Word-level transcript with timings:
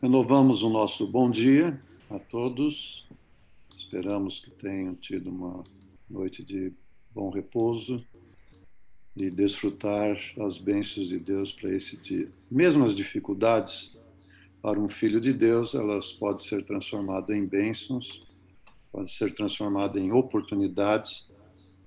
Renovamos 0.00 0.62
o 0.62 0.70
nosso 0.70 1.04
bom 1.08 1.28
dia 1.28 1.76
a 2.08 2.20
todos. 2.20 3.04
Esperamos 3.76 4.38
que 4.38 4.48
tenham 4.48 4.94
tido 4.94 5.28
uma 5.28 5.64
noite 6.08 6.40
de 6.44 6.72
bom 7.12 7.30
repouso 7.30 8.00
e 9.16 9.28
desfrutar 9.28 10.16
as 10.38 10.56
bênçãos 10.56 11.08
de 11.08 11.18
Deus 11.18 11.52
para 11.52 11.74
esse 11.74 11.96
dia. 12.00 12.30
Mesmo 12.48 12.84
as 12.84 12.94
dificuldades 12.94 13.98
para 14.62 14.78
um 14.78 14.88
filho 14.88 15.20
de 15.20 15.32
Deus, 15.32 15.74
elas 15.74 16.12
podem 16.12 16.44
ser 16.44 16.64
transformadas 16.64 17.34
em 17.34 17.44
bênçãos, 17.44 18.24
podem 18.92 19.08
ser 19.08 19.34
transformadas 19.34 20.00
em 20.00 20.12
oportunidades 20.12 21.26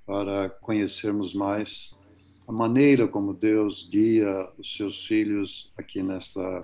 para 0.05 0.50
conhecermos 0.50 1.34
mais 1.34 1.98
a 2.46 2.52
maneira 2.52 3.07
como 3.07 3.34
Deus 3.34 3.88
guia 3.89 4.50
os 4.57 4.75
seus 4.75 5.05
filhos 5.05 5.71
aqui 5.78 6.04
nesta 6.04 6.62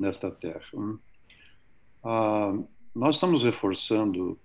nesta 0.00 0.30
terra. 0.30 0.64
Hum? 0.74 0.98
Ah, 2.02 2.58
nós 2.94 3.16
estamos 3.16 3.42
reforçando, 3.42 4.38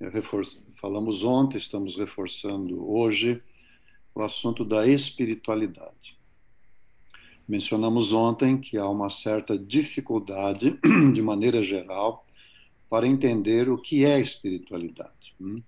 refor 0.00 0.44
falamos 0.80 1.24
ontem, 1.24 1.58
estamos 1.58 1.96
reforçando 1.96 2.88
hoje 2.88 3.42
o 4.14 4.22
assunto 4.22 4.64
da 4.64 4.86
espiritualidade. 4.86 6.16
Mencionamos 7.46 8.12
ontem 8.12 8.58
que 8.58 8.78
há 8.78 8.88
uma 8.88 9.10
certa 9.10 9.58
dificuldade, 9.58 10.78
de 11.12 11.20
maneira 11.20 11.62
geral, 11.62 12.24
para 12.88 13.06
entender 13.06 13.68
o 13.68 13.76
que 13.76 14.04
é 14.04 14.20
espiritualidade. 14.20 15.34
Hum? 15.40 15.60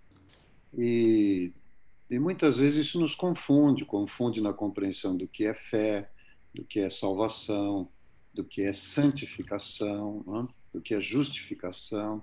E, 0.79 1.53
e 2.09 2.19
muitas 2.19 2.59
vezes 2.59 2.87
isso 2.87 3.01
nos 3.01 3.15
confunde 3.15 3.85
confunde 3.85 4.41
na 4.41 4.53
compreensão 4.53 5.17
do 5.17 5.27
que 5.27 5.45
é 5.45 5.55
fé, 5.55 6.09
do 6.55 6.65
que 6.65 6.81
é 6.81 6.89
salvação, 6.89 7.89
do 8.37 8.45
que 8.45 8.63
é 8.63 8.73
santificação, 8.73 10.23
né? 10.27 10.47
do 10.75 10.81
que 10.81 10.95
é 10.95 11.01
justificação. 11.01 12.23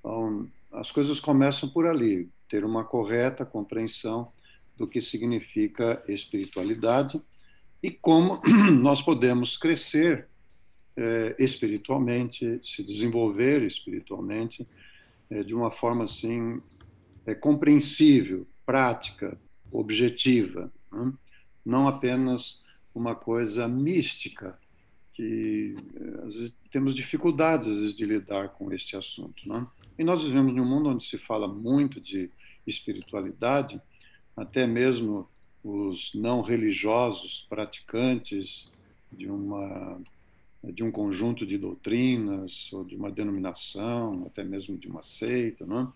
Então, 0.00 0.50
as 0.72 0.90
coisas 0.90 1.20
começam 1.20 1.68
por 1.68 1.86
ali, 1.86 2.28
ter 2.48 2.64
uma 2.64 2.84
correta 2.84 3.46
compreensão 3.46 4.32
do 4.76 4.86
que 4.88 5.00
significa 5.00 6.02
espiritualidade 6.08 7.22
e 7.80 7.90
como 7.90 8.42
nós 8.82 9.00
podemos 9.00 9.56
crescer 9.56 10.26
eh, 10.96 11.36
espiritualmente, 11.38 12.60
se 12.62 12.82
desenvolver 12.82 13.62
espiritualmente 13.62 14.66
eh, 15.30 15.44
de 15.44 15.54
uma 15.54 15.70
forma 15.70 16.04
assim 16.04 16.60
é, 17.24 17.34
compreensível, 17.34 18.46
prática, 18.64 19.38
objetiva, 19.70 20.72
né? 20.92 21.12
não 21.64 21.86
apenas 21.86 22.60
uma 22.94 23.14
coisa 23.14 23.68
mística 23.68 24.58
que 25.16 25.74
eh, 25.94 26.24
às 26.26 26.34
vezes 26.34 26.54
temos 26.70 26.94
dificuldades 26.94 27.66
às 27.66 27.76
vezes, 27.78 27.94
de 27.94 28.04
lidar 28.04 28.50
com 28.50 28.70
este 28.70 28.96
assunto, 28.96 29.48
não? 29.48 29.68
E 29.98 30.04
nós 30.04 30.22
vivemos 30.22 30.54
num 30.54 30.64
mundo 30.64 30.90
onde 30.90 31.04
se 31.04 31.16
fala 31.16 31.48
muito 31.48 31.98
de 31.98 32.30
espiritualidade, 32.66 33.80
até 34.36 34.66
mesmo 34.66 35.26
os 35.64 36.12
não 36.14 36.42
religiosos 36.42 37.46
praticantes 37.48 38.70
de 39.10 39.26
uma 39.28 39.98
de 40.62 40.82
um 40.82 40.90
conjunto 40.90 41.46
de 41.46 41.56
doutrinas 41.56 42.72
ou 42.72 42.84
de 42.84 42.96
uma 42.96 43.08
denominação, 43.08 44.24
até 44.26 44.42
mesmo 44.42 44.76
de 44.76 44.88
uma 44.88 45.02
seita, 45.02 45.64
não? 45.64 45.92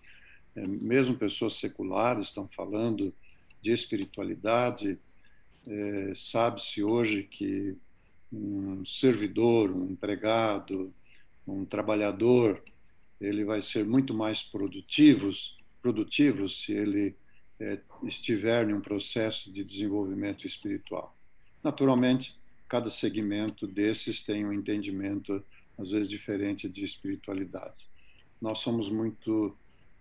É, 0.55 0.65
mesmo 0.65 1.15
pessoas 1.15 1.55
seculares 1.55 2.27
estão 2.27 2.47
falando 2.47 3.13
de 3.61 3.71
espiritualidade. 3.71 4.97
É, 5.67 6.13
Sabe-se 6.15 6.81
hoje 6.81 7.23
que 7.23 7.75
um 8.31 8.85
servidor, 8.85 9.71
um 9.71 9.91
empregado, 9.91 10.93
um 11.47 11.65
trabalhador, 11.65 12.63
ele 13.19 13.43
vai 13.43 13.61
ser 13.61 13.85
muito 13.85 14.13
mais 14.13 14.41
produtivo, 14.41 15.31
produtivo 15.81 16.49
se 16.49 16.71
ele 16.71 17.15
é, 17.59 17.79
estiver 18.03 18.69
em 18.69 18.73
um 18.73 18.81
processo 18.81 19.51
de 19.51 19.63
desenvolvimento 19.63 20.47
espiritual. 20.47 21.15
Naturalmente, 21.63 22.35
cada 22.67 22.89
segmento 22.89 23.67
desses 23.67 24.21
tem 24.21 24.45
um 24.45 24.53
entendimento 24.53 25.43
às 25.77 25.91
vezes 25.91 26.09
diferente 26.09 26.69
de 26.69 26.83
espiritualidade. 26.83 27.85
Nós 28.41 28.59
somos 28.59 28.89
muito 28.89 29.55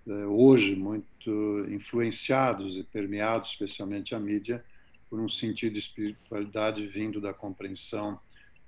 é, 0.07 0.27
hoje 0.27 0.75
muito 0.75 1.67
influenciados 1.69 2.77
e 2.77 2.83
permeados, 2.83 3.51
especialmente 3.51 4.15
a 4.15 4.21
mídia, 4.21 4.65
por 5.11 5.21
um 5.21 5.29
sentido 5.29 5.75
de 5.75 5.81
espiritualidade 5.81 6.87
vindo 6.87 7.21
da 7.21 7.35
compreensão 7.35 8.19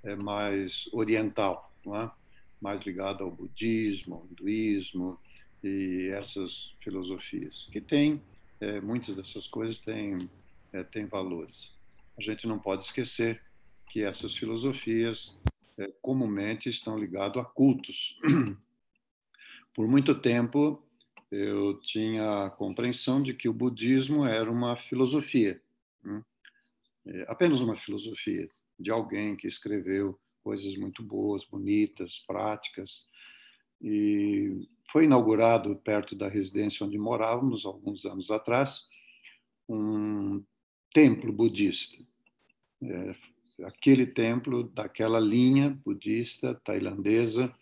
é, 0.03 0.15
mais 0.15 0.89
oriental, 0.91 1.73
é? 1.87 2.09
mais 2.61 2.81
ligada 2.81 3.23
ao 3.23 3.31
budismo, 3.31 4.15
ao 4.15 4.27
hinduísmo 4.29 5.19
e 5.63 6.09
essas 6.13 6.73
filosofias, 6.81 7.67
que 7.71 7.81
tem 7.81 8.21
é, 8.59 8.79
muitas 8.79 9.15
dessas 9.15 9.47
coisas 9.47 9.77
têm, 9.77 10.17
é, 10.71 10.83
têm 10.83 11.05
valores. 11.05 11.71
A 12.17 12.21
gente 12.21 12.47
não 12.47 12.59
pode 12.59 12.83
esquecer 12.83 13.41
que 13.89 14.03
essas 14.03 14.35
filosofias 14.35 15.37
é, 15.77 15.91
comumente 16.01 16.69
estão 16.69 16.97
ligadas 16.97 17.43
a 17.43 17.45
cultos. 17.45 18.17
Por 19.73 19.87
muito 19.87 20.13
tempo, 20.13 20.81
eu 21.31 21.79
tinha 21.81 22.45
a 22.45 22.49
compreensão 22.49 23.21
de 23.21 23.33
que 23.33 23.49
o 23.49 23.53
budismo 23.53 24.25
era 24.25 24.49
uma 24.51 24.75
filosofia. 24.75 25.61
Hum? 26.05 26.21
é, 27.05 27.25
apenas 27.27 27.61
uma 27.61 27.75
filosofia 27.75 28.49
de 28.79 28.91
alguém 28.91 29.35
que 29.35 29.47
escreveu 29.47 30.19
coisas 30.43 30.75
muito 30.77 31.01
boas, 31.01 31.45
bonitas, 31.45 32.19
práticas. 32.27 33.05
E 33.81 34.67
foi 34.91 35.05
inaugurado 35.05 35.75
perto 35.77 36.15
da 36.15 36.27
residência 36.27 36.85
onde 36.85 36.97
morávamos 36.97 37.65
alguns 37.65 38.05
anos 38.05 38.29
atrás 38.29 38.83
um 39.67 40.43
templo 40.91 41.31
budista. 41.31 41.97
É, 42.81 43.15
aquele 43.65 44.05
templo 44.05 44.63
daquela 44.63 45.19
linha 45.19 45.69
budista 45.85 46.53
tailandesa 46.63 47.53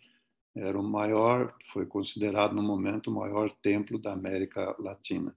era 0.54 0.78
o 0.78 0.82
maior, 0.82 1.56
foi 1.72 1.86
considerado 1.86 2.54
no 2.54 2.62
momento 2.62 3.10
o 3.10 3.14
maior 3.14 3.50
templo 3.62 3.98
da 3.98 4.12
América 4.12 4.76
Latina. 4.78 5.34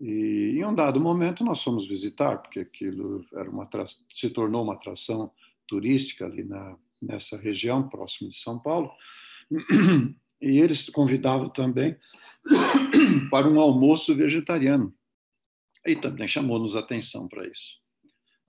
E 0.00 0.56
em 0.56 0.64
um 0.64 0.74
dado 0.74 0.98
momento 0.98 1.44
nós 1.44 1.62
fomos 1.62 1.86
visitar, 1.86 2.38
porque 2.38 2.60
aquilo 2.60 3.24
era 3.34 3.50
uma 3.50 3.68
se 4.10 4.30
tornou 4.30 4.64
uma 4.64 4.72
atração 4.72 5.30
turística 5.68 6.24
ali 6.24 6.42
na, 6.42 6.76
nessa 7.02 7.36
região, 7.36 7.88
próximo 7.88 8.30
de 8.30 8.36
São 8.36 8.58
Paulo. 8.58 8.90
E 10.42 10.58
eles 10.58 10.88
convidavam 10.88 11.50
também 11.50 11.94
para 13.30 13.46
um 13.46 13.60
almoço 13.60 14.16
vegetariano. 14.16 14.94
E 15.86 15.94
também 15.94 16.26
chamou-nos 16.26 16.76
atenção 16.76 17.28
para 17.28 17.46
isso. 17.46 17.78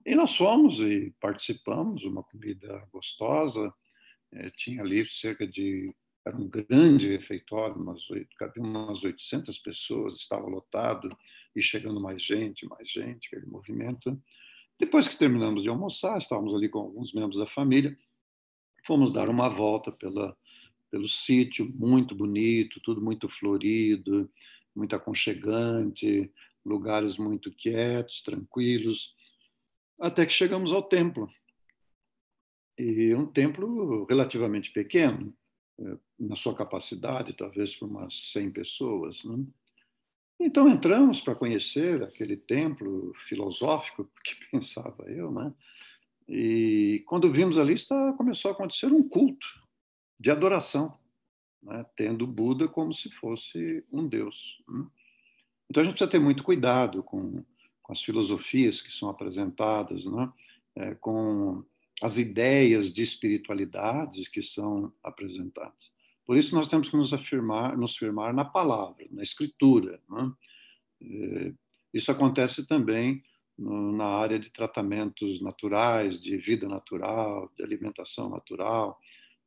E 0.06 0.14
nós 0.14 0.34
fomos 0.34 0.80
e 0.80 1.14
participamos, 1.20 2.04
uma 2.04 2.22
comida 2.22 2.88
gostosa. 2.90 3.70
É, 4.32 4.48
tinha 4.56 4.80
ali 4.80 5.06
cerca 5.06 5.46
de 5.46 5.94
era 6.24 6.36
um 6.36 6.48
grande 6.48 7.08
refeitório, 7.08 7.76
umas, 7.76 8.00
cabia 8.38 8.62
umas 8.62 9.02
800 9.02 9.58
pessoas, 9.58 10.14
estava 10.14 10.46
lotado 10.46 11.16
e 11.54 11.60
chegando 11.62 12.00
mais 12.00 12.22
gente, 12.22 12.66
mais 12.66 12.88
gente, 12.88 13.26
aquele 13.26 13.46
movimento. 13.46 14.20
Depois 14.78 15.08
que 15.08 15.16
terminamos 15.16 15.62
de 15.62 15.68
almoçar, 15.68 16.18
estávamos 16.18 16.54
ali 16.54 16.68
com 16.68 16.78
alguns 16.78 17.12
membros 17.12 17.38
da 17.38 17.46
família, 17.46 17.96
fomos 18.86 19.12
dar 19.12 19.28
uma 19.28 19.48
volta 19.48 19.90
pela, 19.90 20.36
pelo 20.90 21.08
sítio, 21.08 21.72
muito 21.74 22.14
bonito, 22.14 22.80
tudo 22.80 23.00
muito 23.00 23.28
florido, 23.28 24.30
muito 24.74 24.94
aconchegante, 24.94 26.30
lugares 26.64 27.16
muito 27.16 27.52
quietos, 27.52 28.22
tranquilos, 28.22 29.14
até 30.00 30.24
que 30.24 30.32
chegamos 30.32 30.72
ao 30.72 30.82
templo. 30.82 31.28
E 32.78 33.12
um 33.14 33.26
templo 33.26 34.04
relativamente 34.04 34.72
pequeno, 34.72 35.36
na 36.18 36.36
sua 36.36 36.54
capacidade, 36.54 37.32
talvez 37.32 37.74
para 37.74 37.88
umas 37.88 38.32
100 38.32 38.50
pessoas. 38.50 39.24
Né? 39.24 39.44
Então 40.40 40.68
entramos 40.68 41.20
para 41.20 41.34
conhecer 41.34 42.02
aquele 42.02 42.36
templo 42.36 43.12
filosófico, 43.26 44.10
que 44.24 44.34
pensava 44.50 45.04
eu, 45.10 45.30
né? 45.30 45.52
E 46.28 47.02
quando 47.06 47.32
vimos 47.32 47.58
ali, 47.58 47.74
está, 47.74 48.12
começou 48.12 48.50
a 48.50 48.54
acontecer 48.54 48.86
um 48.86 49.06
culto 49.06 49.46
de 50.20 50.30
adoração, 50.30 50.96
né? 51.62 51.84
tendo 51.96 52.26
Buda 52.26 52.68
como 52.68 52.92
se 52.94 53.10
fosse 53.10 53.84
um 53.92 54.06
deus. 54.06 54.62
Né? 54.68 54.86
Então 55.68 55.80
a 55.80 55.84
gente 55.84 55.94
precisa 55.94 56.10
ter 56.10 56.20
muito 56.20 56.44
cuidado 56.44 57.02
com, 57.02 57.44
com 57.82 57.92
as 57.92 58.02
filosofias 58.02 58.80
que 58.80 58.92
são 58.92 59.08
apresentadas, 59.08 60.06
né? 60.06 60.32
É, 60.74 60.94
com 60.94 61.64
as 62.02 62.18
ideias 62.18 62.92
de 62.92 63.02
espiritualidade 63.02 64.28
que 64.30 64.42
são 64.42 64.92
apresentadas. 65.02 65.92
Por 66.26 66.36
isso 66.36 66.54
nós 66.54 66.68
temos 66.68 66.88
que 66.88 66.96
nos 66.96 67.12
afirmar, 67.12 67.76
nos 67.76 67.96
firmar 67.96 68.34
na 68.34 68.44
palavra, 68.44 69.06
na 69.10 69.22
escritura. 69.22 70.00
Né? 70.10 71.54
Isso 71.94 72.10
acontece 72.10 72.66
também 72.66 73.22
na 73.56 74.06
área 74.06 74.38
de 74.38 74.50
tratamentos 74.50 75.40
naturais, 75.40 76.20
de 76.20 76.36
vida 76.36 76.68
natural, 76.68 77.50
de 77.56 77.62
alimentação 77.62 78.28
natural, 78.28 78.98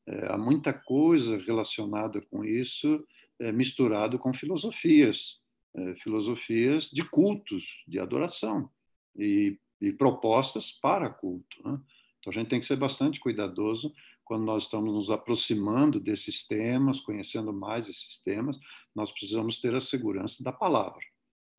é, 0.08 0.32
há 0.32 0.38
muita 0.38 0.72
coisa 0.72 1.38
relacionada 1.38 2.22
com 2.22 2.46
isso, 2.46 3.04
é, 3.40 3.52
misturado 3.52 4.20
com 4.20 4.34
filosofias, 4.34 5.42
é, 5.74 5.96
filosofias 5.96 6.90
de 6.92 7.04
cultos, 7.04 7.84
de 7.88 8.00
adoração 8.00 8.70
e, 9.16 9.58
e 9.82 9.92
propostas 9.92 10.72
para 10.72 11.10
culto. 11.10 11.58
Né? 11.68 11.80
Então 12.26 12.32
a 12.32 12.34
gente 12.42 12.50
tem 12.50 12.60
que 12.60 12.66
ser 12.66 12.76
bastante 12.76 13.20
cuidadoso 13.20 13.94
quando 14.24 14.46
nós 14.46 14.64
estamos 14.64 14.92
nos 14.92 15.12
aproximando 15.12 16.00
desses 16.00 16.46
temas, 16.48 17.00
conhecendo 17.00 17.54
mais 17.54 17.88
esses 17.88 18.20
temas, 18.24 18.58
nós 18.96 19.12
precisamos 19.12 19.62
ter 19.62 19.76
a 19.76 19.80
segurança 19.80 20.44
da 20.44 20.52
palavra. 20.52 21.00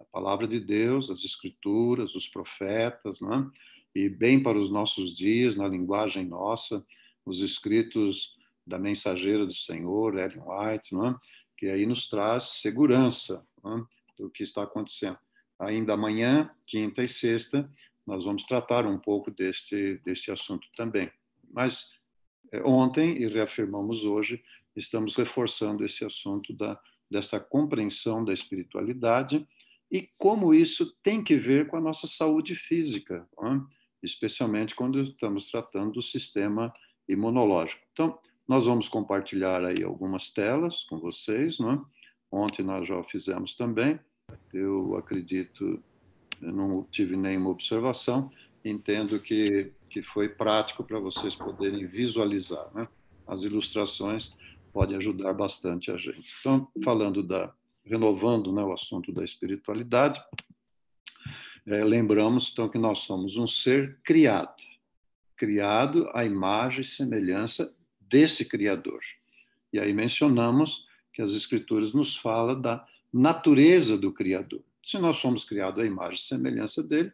A 0.00 0.04
palavra 0.06 0.48
de 0.48 0.58
Deus, 0.58 1.08
as 1.08 1.22
escrituras, 1.24 2.16
os 2.16 2.26
profetas, 2.26 3.20
né? 3.20 3.48
e 3.94 4.08
bem 4.08 4.42
para 4.42 4.58
os 4.58 4.68
nossos 4.68 5.16
dias, 5.16 5.54
na 5.54 5.68
linguagem 5.68 6.26
nossa, 6.26 6.84
os 7.24 7.40
escritos 7.40 8.34
da 8.66 8.76
mensageira 8.76 9.46
do 9.46 9.54
Senhor, 9.54 10.18
Ellen 10.18 10.42
White, 10.42 10.96
né? 10.96 11.14
que 11.56 11.66
aí 11.66 11.86
nos 11.86 12.08
traz 12.08 12.60
segurança 12.60 13.46
né? 13.62 13.84
do 14.18 14.28
que 14.28 14.42
está 14.42 14.64
acontecendo. 14.64 15.18
Ainda 15.60 15.94
amanhã, 15.94 16.50
quinta 16.66 17.04
e 17.04 17.08
sexta, 17.08 17.70
nós 18.06 18.25
vamos 18.25 18.44
tratar 18.44 18.87
um 18.87 18.99
pouco 18.99 19.31
deste, 19.31 20.00
deste 20.05 20.31
assunto 20.31 20.67
também. 20.76 21.11
Mas 21.53 21.87
é, 22.53 22.62
ontem 22.62 23.23
e 23.23 23.26
reafirmamos 23.26 24.05
hoje, 24.05 24.43
estamos 24.75 25.14
reforçando 25.17 25.85
esse 25.85 26.05
assunto 26.05 26.53
da, 26.53 26.79
dessa 27.11 27.41
compreensão 27.41 28.25
da 28.25 28.32
espiritualidade 28.32 29.47
e 29.91 30.08
como 30.19 30.53
isso 30.53 30.94
tem 31.03 31.23
que 31.23 31.37
ver 31.37 31.69
com 31.69 31.76
a 31.76 31.81
nossa 31.81 32.06
saúde 32.06 32.55
física, 32.55 33.29
especialmente 34.03 34.75
quando 34.75 35.00
estamos 35.00 35.50
tratando 35.50 35.93
do 35.93 36.02
sistema 36.02 36.73
imunológico. 37.09 37.82
Então, 37.93 38.19
nós 38.49 38.67
vamos 38.67 38.88
compartilhar 38.88 39.64
aí 39.64 39.82
algumas 39.85 40.31
telas 40.31 40.82
com 40.85 40.99
vocês, 40.99 41.59
não 41.59 41.73
é? 41.73 41.81
Ontem 42.31 42.62
nós 42.62 42.87
já 42.87 43.02
fizemos 43.05 43.55
também. 43.55 43.99
Eu 44.52 44.97
acredito, 44.97 45.82
não 46.41 46.83
tive 46.85 47.17
nenhuma 47.17 47.50
observação, 47.50 48.31
entendo 48.65 49.19
que, 49.21 49.73
que 49.88 50.03
foi 50.03 50.29
prático 50.29 50.85
para 50.85 50.99
vocês 50.99 51.35
poderem 51.35 51.87
visualizar. 51.87 52.69
Né? 52.75 52.88
As 53.27 53.43
ilustrações 53.43 54.33
podem 54.73 54.97
ajudar 54.97 55.33
bastante 55.33 55.91
a 55.91 55.97
gente. 55.97 56.35
Então, 56.41 56.69
falando 56.85 57.23
da, 57.23 57.53
renovando 57.85 58.53
né, 58.53 58.62
o 58.62 58.73
assunto 58.73 59.12
da 59.12 59.25
espiritualidade, 59.25 60.23
é, 61.67 61.83
lembramos 61.83 62.50
então 62.53 62.69
que 62.69 62.79
nós 62.79 63.00
somos 63.00 63.37
um 63.37 63.47
ser 63.47 63.99
criado, 64.05 64.62
criado 65.37 66.09
à 66.15 66.25
imagem 66.25 66.83
e 66.83 66.85
semelhança 66.85 67.75
desse 68.00 68.44
Criador. 68.44 69.00
E 69.73 69.79
aí 69.79 69.93
mencionamos 69.93 70.87
que 71.12 71.23
as 71.23 71.33
Escrituras 71.33 71.93
nos 71.93 72.17
falam 72.17 72.61
da 72.61 72.87
natureza 73.12 73.97
do 73.97 74.12
Criador. 74.12 74.62
Se 74.87 74.99
nós 74.99 75.17
somos 75.17 75.44
criados 75.44 75.83
à 75.83 75.85
imagem 75.85 76.15
e 76.15 76.19
semelhança 76.19 76.81
dele, 76.81 77.12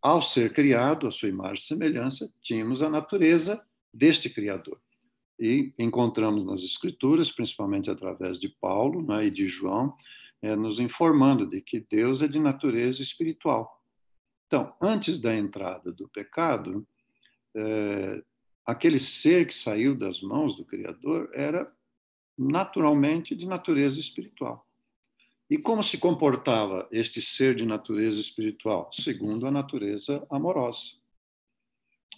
ao 0.00 0.22
ser 0.22 0.52
criado, 0.52 1.08
a 1.08 1.10
sua 1.10 1.28
imagem 1.28 1.56
e 1.56 1.66
semelhança, 1.66 2.32
tínhamos 2.40 2.84
a 2.84 2.88
natureza 2.88 3.60
deste 3.92 4.30
Criador. 4.30 4.80
E 5.40 5.74
encontramos 5.76 6.46
nas 6.46 6.60
Escrituras, 6.60 7.32
principalmente 7.32 7.90
através 7.90 8.38
de 8.38 8.48
Paulo 8.48 9.04
né, 9.04 9.26
e 9.26 9.30
de 9.30 9.44
João, 9.48 9.96
é, 10.40 10.54
nos 10.54 10.78
informando 10.78 11.48
de 11.48 11.60
que 11.60 11.80
Deus 11.80 12.22
é 12.22 12.28
de 12.28 12.38
natureza 12.38 13.02
espiritual. 13.02 13.82
Então, 14.46 14.72
antes 14.80 15.18
da 15.18 15.34
entrada 15.34 15.90
do 15.90 16.08
pecado, 16.10 16.86
é, 17.56 18.22
aquele 18.64 19.00
ser 19.00 19.48
que 19.48 19.54
saiu 19.54 19.96
das 19.96 20.20
mãos 20.20 20.56
do 20.56 20.64
Criador 20.64 21.28
era 21.34 21.68
naturalmente 22.38 23.34
de 23.34 23.48
natureza 23.48 23.98
espiritual. 23.98 24.64
E 25.52 25.58
como 25.58 25.84
se 25.84 25.98
comportava 25.98 26.88
este 26.90 27.20
ser 27.20 27.54
de 27.54 27.66
natureza 27.66 28.18
espiritual? 28.18 28.88
Segundo 28.90 29.46
a 29.46 29.50
natureza 29.50 30.26
amorosa. 30.30 30.92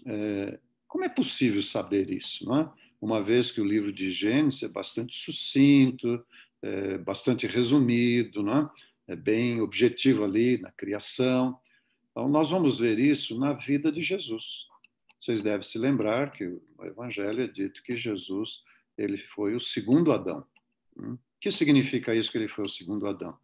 É, 0.06 0.60
como 0.86 1.02
é 1.02 1.08
possível 1.08 1.60
saber 1.60 2.12
isso? 2.12 2.46
Não 2.46 2.60
é? 2.60 2.72
Uma 3.00 3.20
vez 3.20 3.50
que 3.50 3.60
o 3.60 3.64
livro 3.64 3.92
de 3.92 4.12
Gênesis 4.12 4.62
é 4.62 4.68
bastante 4.68 5.16
sucinto, 5.16 6.24
é 6.62 6.96
bastante 6.98 7.44
resumido, 7.48 8.40
não 8.40 8.56
é? 8.56 8.70
é 9.08 9.16
bem 9.16 9.60
objetivo 9.60 10.22
ali 10.22 10.58
na 10.58 10.70
criação. 10.70 11.58
Então, 12.12 12.28
nós 12.28 12.50
vamos 12.50 12.78
ver 12.78 13.00
isso 13.00 13.36
na 13.36 13.52
vida 13.52 13.90
de 13.90 14.00
Jesus. 14.00 14.68
Vocês 15.18 15.42
devem 15.42 15.64
se 15.64 15.76
lembrar 15.76 16.30
que 16.30 16.46
o 16.46 16.84
Evangelho 16.84 17.42
é 17.42 17.48
dito 17.48 17.82
que 17.82 17.96
Jesus 17.96 18.62
ele 18.96 19.18
foi 19.18 19.56
o 19.56 19.60
segundo 19.60 20.12
Adão. 20.12 20.46
Hum? 20.96 21.18
Que 21.44 21.50
significa 21.50 22.14
isso 22.14 22.32
que 22.32 22.38
ele 22.38 22.48
foi 22.48 22.64
o 22.64 22.68
segundo 22.68 23.06
Adão? 23.06 23.36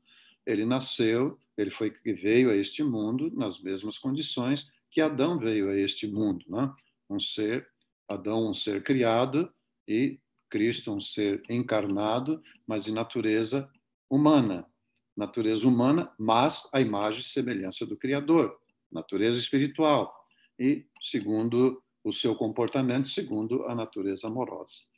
Ele 0.46 0.64
nasceu, 0.64 1.38
ele 1.54 1.70
foi 1.70 1.92
veio 2.02 2.50
a 2.50 2.56
este 2.56 2.82
mundo 2.82 3.30
nas 3.36 3.60
mesmas 3.60 3.98
condições 3.98 4.70
que 4.90 5.02
Adão 5.02 5.38
veio 5.38 5.68
a 5.68 5.76
este 5.76 6.06
mundo, 6.06 6.42
né? 6.48 6.72
Um 7.10 7.20
ser 7.20 7.68
Adão 8.08 8.48
um 8.48 8.54
ser 8.54 8.82
criado 8.82 9.52
e 9.86 10.18
Cristo 10.48 10.90
um 10.94 10.98
ser 10.98 11.42
encarnado, 11.50 12.42
mas 12.66 12.84
de 12.84 12.90
natureza 12.90 13.70
humana, 14.08 14.66
natureza 15.14 15.68
humana, 15.68 16.10
mas 16.18 16.70
a 16.72 16.80
imagem 16.80 17.20
e 17.20 17.24
semelhança 17.24 17.84
do 17.84 17.98
Criador, 17.98 18.58
natureza 18.90 19.38
espiritual 19.38 20.10
e 20.58 20.86
segundo 21.02 21.82
o 22.02 22.14
seu 22.14 22.34
comportamento, 22.34 23.10
segundo 23.10 23.66
a 23.66 23.74
natureza 23.74 24.26
amorosa. 24.26 24.88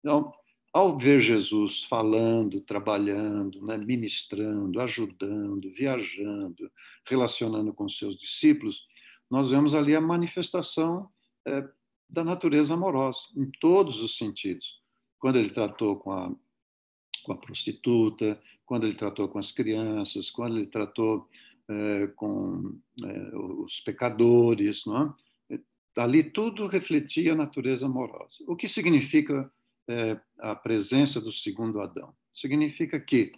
Então, 0.00 0.32
ao 0.72 0.96
ver 0.96 1.20
Jesus 1.20 1.84
falando, 1.84 2.60
trabalhando, 2.60 3.64
né, 3.64 3.76
ministrando, 3.76 4.80
ajudando, 4.80 5.72
viajando, 5.72 6.70
relacionando 7.06 7.72
com 7.72 7.88
seus 7.88 8.16
discípulos, 8.16 8.86
nós 9.30 9.50
vemos 9.50 9.74
ali 9.74 9.94
a 9.94 10.00
manifestação 10.00 11.08
é, 11.46 11.68
da 12.08 12.24
natureza 12.24 12.74
amorosa, 12.74 13.20
em 13.36 13.50
todos 13.60 14.02
os 14.02 14.16
sentidos. 14.16 14.80
Quando 15.18 15.38
ele 15.38 15.50
tratou 15.50 15.96
com 15.96 16.12
a, 16.12 16.34
com 17.24 17.32
a 17.32 17.36
prostituta, 17.36 18.40
quando 18.64 18.86
ele 18.86 18.96
tratou 18.96 19.28
com 19.28 19.38
as 19.38 19.50
crianças, 19.50 20.30
quando 20.30 20.56
ele 20.56 20.66
tratou 20.66 21.28
é, 21.68 22.06
com 22.08 22.78
é, 23.04 23.36
os 23.36 23.80
pecadores, 23.80 24.84
não 24.86 25.16
é? 25.50 25.58
ali 25.96 26.22
tudo 26.22 26.66
refletia 26.66 27.32
a 27.32 27.36
natureza 27.36 27.86
amorosa. 27.86 28.36
O 28.46 28.56
que 28.56 28.68
significa 28.68 29.50
é, 29.90 30.20
a 30.38 30.54
presença 30.54 31.20
do 31.20 31.32
segundo 31.32 31.80
Adão. 31.80 32.14
Significa 32.32 33.00
que, 33.00 33.32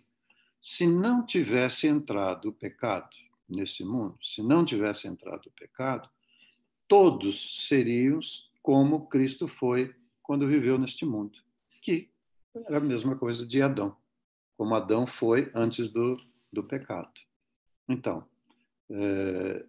se 0.61 0.87
não 0.87 1.25
tivesse 1.25 1.89
entrado 1.89 2.51
o 2.51 2.53
pecado 2.53 3.17
nesse 3.49 3.85
mundo, 3.85 4.19
se 4.23 4.43
não 4.43 4.65
tivesse 4.65 5.09
entrado 5.09 5.47
o 5.47 5.53
pecado, 5.53 6.09
todos 6.87 7.67
seriam 7.67 8.21
como 8.63 9.07
Cristo 9.09 9.49
foi 9.49 9.95
quando 10.23 10.47
viveu 10.47 10.79
neste 10.79 11.05
mundo, 11.05 11.39
que 11.81 12.11
era 12.55 12.77
a 12.77 12.81
mesma 12.81 13.17
coisa 13.17 13.47
de 13.47 13.63
Adão, 13.63 13.97
como 14.57 14.75
Adão 14.75 15.07
foi 15.07 15.51
antes 15.55 15.89
do, 15.89 16.21
do 16.53 16.63
pecado. 16.63 17.13
Então, 17.89 18.29
é, 18.91 19.65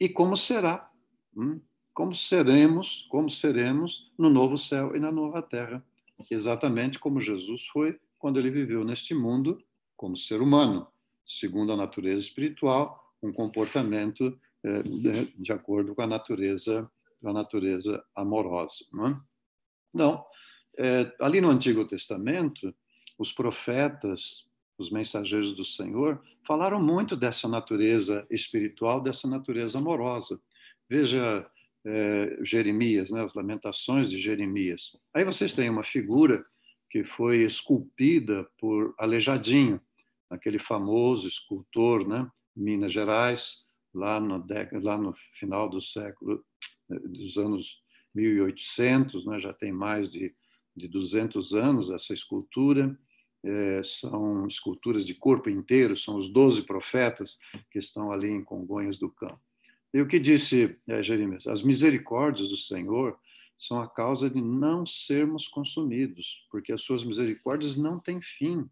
e 0.00 0.08
como 0.08 0.36
será? 0.36 0.90
Hum? 1.36 1.60
Como 1.98 2.14
seremos, 2.14 3.08
como 3.08 3.28
seremos 3.28 4.08
no 4.16 4.30
novo 4.30 4.56
céu 4.56 4.94
e 4.94 5.00
na 5.00 5.10
nova 5.10 5.42
terra, 5.42 5.84
exatamente 6.30 6.96
como 6.96 7.20
Jesus 7.20 7.66
foi 7.66 7.98
quando 8.20 8.38
ele 8.38 8.52
viveu 8.52 8.84
neste 8.84 9.12
mundo 9.14 9.60
como 9.96 10.16
ser 10.16 10.40
humano, 10.40 10.86
segundo 11.26 11.72
a 11.72 11.76
natureza 11.76 12.20
espiritual, 12.20 13.12
um 13.20 13.32
comportamento 13.32 14.38
é, 14.62 14.80
de, 14.84 15.52
acordo 15.52 15.92
com 15.92 16.00
a 16.00 16.06
natureza, 16.06 16.88
a 17.24 17.32
natureza 17.32 18.00
amorosa. 18.14 18.84
Não 18.92 19.08
é? 19.08 19.20
Então, 19.92 20.24
é, 20.78 21.12
ali 21.20 21.40
no 21.40 21.50
Antigo 21.50 21.84
Testamento, 21.84 22.72
os 23.18 23.32
profetas, 23.32 24.48
os 24.78 24.88
mensageiros 24.92 25.52
do 25.56 25.64
Senhor, 25.64 26.22
falaram 26.46 26.80
muito 26.80 27.16
dessa 27.16 27.48
natureza 27.48 28.24
espiritual, 28.30 29.00
dessa 29.00 29.26
natureza 29.26 29.78
amorosa. 29.78 30.40
Veja 30.88 31.44
é, 31.88 32.38
Jeremias, 32.44 33.10
né, 33.10 33.24
as 33.24 33.32
Lamentações 33.32 34.10
de 34.10 34.20
Jeremias. 34.20 34.94
Aí 35.14 35.24
vocês 35.24 35.54
têm 35.54 35.70
uma 35.70 35.82
figura 35.82 36.44
que 36.90 37.02
foi 37.02 37.38
esculpida 37.42 38.46
por 38.58 38.94
Alejadinho, 38.98 39.80
aquele 40.28 40.58
famoso 40.58 41.26
escultor, 41.26 42.06
né, 42.06 42.30
Minas 42.54 42.92
Gerais, 42.92 43.64
lá 43.94 44.20
no, 44.20 44.44
lá 44.82 44.98
no 44.98 45.14
final 45.14 45.68
do 45.68 45.80
século, 45.80 46.44
dos 46.88 47.38
anos 47.38 47.82
1800, 48.14 49.24
né, 49.24 49.40
já 49.40 49.54
tem 49.54 49.72
mais 49.72 50.10
de, 50.10 50.34
de 50.76 50.88
200 50.88 51.54
anos 51.54 51.90
essa 51.90 52.12
escultura. 52.12 52.98
É, 53.44 53.82
são 53.84 54.46
esculturas 54.46 55.06
de 55.06 55.14
corpo 55.14 55.48
inteiro, 55.48 55.96
são 55.96 56.16
os 56.16 56.28
doze 56.28 56.62
profetas 56.62 57.38
que 57.70 57.78
estão 57.78 58.10
ali 58.10 58.28
em 58.28 58.42
Congonhas 58.42 58.98
do 58.98 59.08
Campo. 59.08 59.40
E 59.92 60.00
o 60.00 60.06
que 60.06 60.18
disse 60.18 60.78
é, 60.86 61.02
Jeremias? 61.02 61.46
As 61.46 61.62
misericórdias 61.62 62.50
do 62.50 62.56
Senhor 62.56 63.18
são 63.56 63.80
a 63.80 63.88
causa 63.88 64.30
de 64.30 64.40
não 64.40 64.86
sermos 64.86 65.48
consumidos, 65.48 66.46
porque 66.50 66.72
as 66.72 66.82
suas 66.82 67.02
misericórdias 67.02 67.76
não 67.76 67.98
têm 67.98 68.20
fim. 68.20 68.68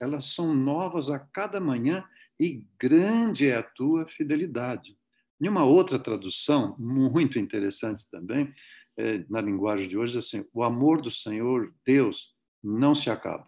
Elas 0.00 0.26
são 0.26 0.54
novas 0.54 1.08
a 1.10 1.18
cada 1.18 1.60
manhã 1.60 2.04
e 2.38 2.66
grande 2.78 3.48
é 3.48 3.56
a 3.56 3.62
tua 3.62 4.06
fidelidade. 4.06 4.98
Em 5.40 5.48
uma 5.48 5.64
outra 5.64 5.98
tradução, 5.98 6.76
muito 6.78 7.38
interessante 7.38 8.08
também, 8.10 8.52
é, 8.96 9.24
na 9.28 9.40
linguagem 9.40 9.88
de 9.88 9.96
hoje, 9.96 10.18
assim: 10.18 10.44
o 10.52 10.62
amor 10.62 11.00
do 11.00 11.10
Senhor, 11.10 11.72
Deus, 11.84 12.34
não 12.62 12.94
se 12.94 13.10
acaba. 13.10 13.46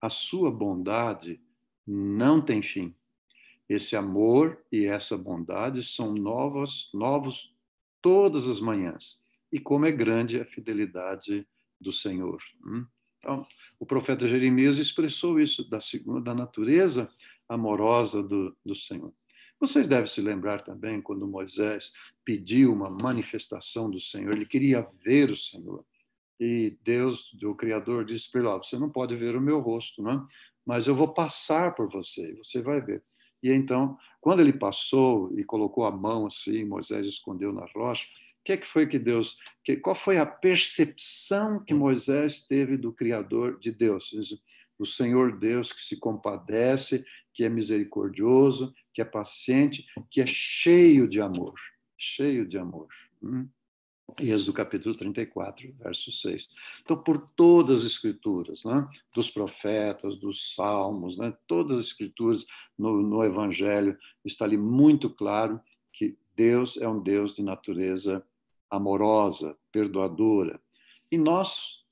A 0.00 0.08
sua 0.08 0.50
bondade 0.50 1.40
não 1.86 2.40
tem 2.40 2.62
fim. 2.62 2.94
Esse 3.68 3.96
amor 3.96 4.58
e 4.72 4.86
essa 4.86 5.16
bondade 5.16 5.82
são 5.82 6.14
novos, 6.14 6.90
todas 8.00 8.48
as 8.48 8.60
manhãs. 8.60 9.20
E 9.52 9.60
como 9.60 9.86
é 9.86 9.92
grande 9.92 10.40
a 10.40 10.44
fidelidade 10.44 11.46
do 11.80 11.92
Senhor. 11.92 12.42
Hum? 12.64 12.86
Então, 13.18 13.46
o 13.78 13.86
profeta 13.86 14.28
Jeremias 14.28 14.78
expressou 14.78 15.40
isso 15.40 15.68
da 15.68 15.78
da 16.22 16.34
natureza 16.34 17.10
amorosa 17.48 18.22
do, 18.22 18.56
do 18.64 18.74
Senhor. 18.74 19.12
Vocês 19.60 19.88
devem 19.88 20.06
se 20.06 20.20
lembrar 20.20 20.60
também 20.60 21.02
quando 21.02 21.26
Moisés 21.26 21.92
pediu 22.24 22.72
uma 22.72 22.88
manifestação 22.88 23.90
do 23.90 24.00
Senhor, 24.00 24.32
ele 24.32 24.46
queria 24.46 24.86
ver 25.04 25.30
o 25.30 25.36
Senhor. 25.36 25.84
E 26.40 26.78
Deus, 26.84 27.32
o 27.42 27.54
Criador, 27.54 28.04
disse 28.04 28.30
para 28.30 28.40
ele: 28.40 28.58
Você 28.58 28.78
não 28.78 28.88
pode 28.88 29.16
ver 29.16 29.34
o 29.34 29.40
meu 29.40 29.58
rosto, 29.58 30.00
não 30.02 30.12
é? 30.12 30.26
mas 30.64 30.86
eu 30.86 30.94
vou 30.94 31.08
passar 31.08 31.74
por 31.74 31.90
você, 31.90 32.34
você 32.34 32.60
vai 32.60 32.78
ver. 32.80 33.02
E 33.42 33.52
então, 33.52 33.96
quando 34.20 34.40
ele 34.40 34.52
passou 34.52 35.32
e 35.38 35.44
colocou 35.44 35.84
a 35.84 35.90
mão 35.90 36.26
assim, 36.26 36.64
Moisés 36.64 37.06
escondeu 37.06 37.52
na 37.52 37.66
rocha, 37.74 38.06
o 38.40 38.44
que, 38.44 38.52
é 38.52 38.56
que 38.56 38.66
foi 38.66 38.86
que 38.86 38.98
Deus, 38.98 39.36
que, 39.62 39.76
qual 39.76 39.94
foi 39.94 40.18
a 40.18 40.26
percepção 40.26 41.62
que 41.62 41.74
Moisés 41.74 42.40
teve 42.46 42.76
do 42.76 42.92
Criador 42.92 43.58
de 43.58 43.70
Deus? 43.70 44.10
O 44.78 44.86
Senhor 44.86 45.38
Deus 45.38 45.72
que 45.72 45.82
se 45.82 45.98
compadece, 45.98 47.04
que 47.34 47.44
é 47.44 47.48
misericordioso, 47.48 48.74
que 48.92 49.02
é 49.02 49.04
paciente, 49.04 49.86
que 50.10 50.20
é 50.20 50.26
cheio 50.26 51.06
de 51.06 51.20
amor, 51.20 51.54
cheio 51.96 52.46
de 52.46 52.58
amor. 52.58 52.88
Hum? 53.22 53.48
Êxodo 54.16 54.52
capítulo 54.52 54.94
34, 54.96 55.72
verso 55.78 56.10
6. 56.10 56.48
Então, 56.82 56.96
por 56.96 57.18
todas 57.36 57.80
as 57.80 57.86
escrituras, 57.86 58.64
né? 58.64 58.88
dos 59.14 59.30
profetas, 59.30 60.16
dos 60.16 60.54
salmos, 60.54 61.18
né? 61.18 61.36
todas 61.46 61.78
as 61.78 61.86
escrituras 61.86 62.46
no, 62.76 63.02
no 63.02 63.22
Evangelho, 63.22 63.96
está 64.24 64.44
ali 64.44 64.56
muito 64.56 65.10
claro 65.10 65.60
que 65.92 66.16
Deus 66.34 66.76
é 66.78 66.88
um 66.88 67.02
Deus 67.02 67.34
de 67.34 67.42
natureza 67.42 68.24
amorosa, 68.70 69.56
perdoadora. 69.70 70.60
E 71.10 71.18
nós, 71.18 71.84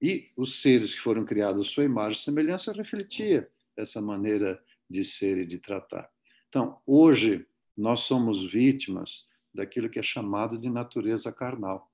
e 0.00 0.30
os 0.36 0.60
seres 0.60 0.94
que 0.94 1.00
foram 1.00 1.24
criados 1.24 1.66
à 1.66 1.70
sua 1.70 1.84
imagem 1.84 2.20
e 2.20 2.24
semelhança, 2.24 2.72
refletia 2.72 3.50
essa 3.76 4.00
maneira 4.00 4.62
de 4.88 5.02
ser 5.02 5.38
e 5.38 5.46
de 5.46 5.58
tratar. 5.58 6.10
Então, 6.48 6.78
hoje, 6.86 7.46
nós 7.76 8.00
somos 8.00 8.44
vítimas 8.44 9.26
daquilo 9.54 9.88
que 9.88 9.98
é 9.98 10.02
chamado 10.02 10.58
de 10.58 10.68
natureza 10.68 11.32
carnal. 11.32 11.90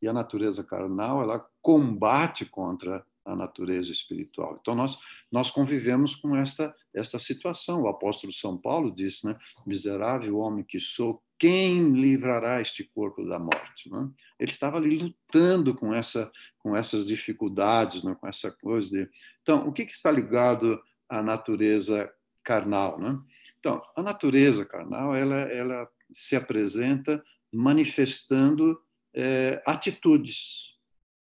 E 0.00 0.08
a 0.08 0.12
natureza 0.12 0.64
carnal, 0.64 1.22
ela 1.22 1.46
combate 1.62 2.44
contra 2.44 3.04
a 3.24 3.34
natureza 3.34 3.90
espiritual. 3.90 4.58
Então 4.60 4.74
nós 4.74 4.98
nós 5.32 5.50
convivemos 5.50 6.14
com 6.14 6.36
esta 6.36 6.74
esta 6.94 7.18
situação. 7.18 7.82
O 7.82 7.88
apóstolo 7.88 8.32
São 8.32 8.56
Paulo 8.56 8.94
disse, 8.94 9.26
né, 9.26 9.36
miserável 9.66 10.36
homem 10.36 10.62
que 10.62 10.78
sou, 10.78 11.22
quem 11.38 11.92
livrará 11.92 12.60
este 12.60 12.84
corpo 12.84 13.24
da 13.24 13.38
morte? 13.38 13.90
Né? 13.90 14.08
Ele 14.38 14.50
estava 14.50 14.76
ali 14.76 14.98
lutando 14.98 15.74
com 15.74 15.94
essa 15.94 16.30
com 16.58 16.76
essas 16.76 17.06
dificuldades, 17.06 18.02
né, 18.02 18.14
com 18.18 18.26
essa 18.26 18.50
coisa 18.50 18.90
de. 18.90 19.10
Então, 19.42 19.66
o 19.66 19.72
que, 19.72 19.84
que 19.84 19.92
está 19.92 20.10
ligado 20.10 20.80
à 21.08 21.22
natureza 21.22 22.10
carnal, 22.42 22.98
né? 22.98 23.18
Então, 23.58 23.82
a 23.96 24.02
natureza 24.02 24.64
carnal, 24.64 25.14
ela 25.14 25.36
ela 25.36 25.88
se 26.12 26.36
apresenta 26.36 27.22
manifestando 27.52 28.80
é, 29.14 29.62
atitudes, 29.66 30.74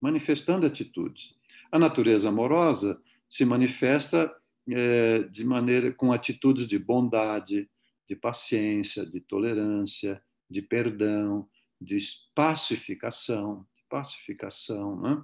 manifestando 0.01 0.65
atitudes. 0.65 1.35
A 1.71 1.77
natureza 1.77 2.29
amorosa 2.29 2.99
se 3.29 3.45
manifesta 3.45 4.33
é, 4.69 5.19
de 5.23 5.45
maneira 5.45 5.91
com 5.91 6.11
atitudes 6.11 6.67
de 6.67 6.79
bondade, 6.79 7.69
de 8.07 8.15
paciência, 8.15 9.05
de 9.05 9.19
tolerância, 9.19 10.21
de 10.49 10.61
perdão, 10.61 11.47
de 11.79 11.97
pacificação, 12.33 13.65
de 13.75 13.81
pacificação, 13.89 14.99
né? 15.01 15.23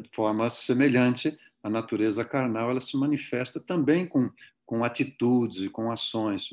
De 0.00 0.08
forma 0.14 0.48
semelhante, 0.50 1.36
a 1.62 1.68
natureza 1.68 2.24
carnal 2.24 2.70
ela 2.70 2.80
se 2.80 2.96
manifesta 2.96 3.58
também 3.58 4.06
com, 4.06 4.30
com 4.64 4.84
atitudes 4.84 5.64
e 5.64 5.68
com 5.68 5.90
ações. 5.90 6.48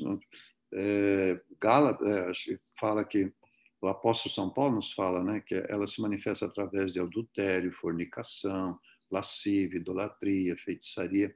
É, 0.72 1.40
Gálatas 1.60 2.46
é, 2.48 2.58
fala 2.78 3.04
que 3.04 3.32
o 3.80 3.88
apóstolo 3.88 4.34
São 4.34 4.48
Paulo 4.48 4.76
nos 4.76 4.92
fala, 4.92 5.22
né, 5.22 5.40
que 5.40 5.54
ela 5.68 5.86
se 5.86 6.00
manifesta 6.00 6.46
através 6.46 6.92
de 6.92 7.00
adultério, 7.00 7.72
fornicação, 7.72 8.78
lascívia, 9.10 9.78
idolatria, 9.78 10.56
feitiçaria, 10.56 11.34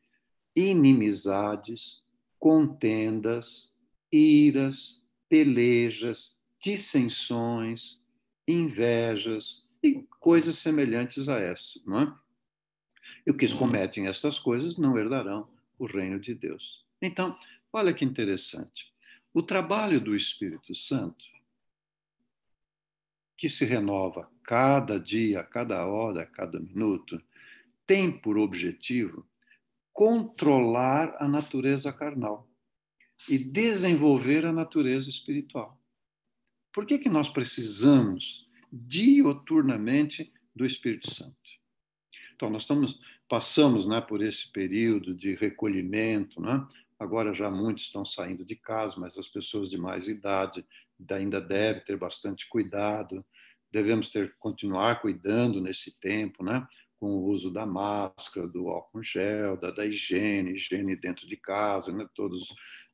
inimizades, 0.55 2.03
contendas, 2.39 3.75
iras, 4.11 5.03
pelejas, 5.29 6.41
dissensões, 6.61 8.01
invejas 8.47 9.67
e 9.83 10.07
coisas 10.21 10.59
semelhantes 10.59 11.29
a 11.29 11.39
essa, 11.39 11.81
não 11.85 12.01
é? 12.01 12.15
E 13.27 13.31
os 13.31 13.37
que 13.37 13.47
uhum. 13.47 13.59
cometem 13.59 14.07
estas 14.07 14.39
coisas 14.39 14.79
não 14.79 14.97
herdarão 14.97 15.49
o 15.79 15.87
reino 15.87 16.19
de 16.19 16.35
Deus. 16.35 16.85
Então, 17.03 17.37
olha 17.73 17.93
que 17.93 18.05
interessante. 18.05 18.93
O 19.37 19.43
trabalho 19.43 20.01
do 20.01 20.17
Espírito 20.17 20.75
Santo, 20.75 21.27
que 23.37 23.51
se 23.51 23.67
renova 23.67 24.31
cada 24.43 24.99
dia, 24.99 25.43
cada 25.43 25.85
hora, 25.85 26.25
cada 26.25 26.59
minuto, 26.59 27.23
tem 27.87 28.19
por 28.19 28.39
objetivo 28.39 29.29
controlar 29.93 31.15
a 31.21 31.29
natureza 31.29 31.93
carnal 31.93 32.49
e 33.29 33.37
desenvolver 33.37 34.47
a 34.47 34.53
natureza 34.55 35.11
espiritual. 35.11 35.79
Por 36.73 36.87
que, 36.87 36.99
que 36.99 37.11
nós 37.11 37.29
precisamos 37.29 38.49
dioturnamente 38.73 40.33
do 40.55 40.65
Espírito 40.65 41.13
Santo? 41.13 41.37
Então, 42.35 42.49
nós 42.49 42.63
estamos, 42.63 42.99
passamos 43.29 43.87
né, 43.87 44.01
por 44.01 44.23
esse 44.23 44.51
período 44.51 45.15
de 45.15 45.35
recolhimento, 45.35 46.41
né, 46.41 46.67
Agora 46.99 47.35
já 47.35 47.51
muitos 47.51 47.85
estão 47.85 48.05
saindo 48.05 48.45
de 48.45 48.57
casa, 48.57 48.99
mas 48.99 49.19
as 49.19 49.29
pessoas 49.29 49.69
de 49.69 49.77
mais 49.77 50.09
idade 50.09 50.65
ainda 51.11 51.41
devem 51.41 51.85
ter 51.85 51.97
bastante 51.97 52.49
cuidado. 52.49 53.25
Devemos 53.71 54.09
ter 54.09 54.35
continuar 54.39 55.01
cuidando 55.03 55.61
nesse 55.61 55.99
tempo, 56.01 56.43
né? 56.43 56.67
Com 56.99 57.09
o 57.09 57.25
uso 57.27 57.51
da 57.51 57.67
máscara, 57.67 58.49
do 58.49 58.69
álcool 58.69 59.03
gel, 59.03 59.59
da, 59.59 59.71
da 59.71 59.85
higiene, 59.85 60.53
higiene 60.53 60.97
dentro 60.97 61.27
de 61.27 61.37
casa, 61.37 61.93
né? 61.93 62.09
Todos 62.15 62.47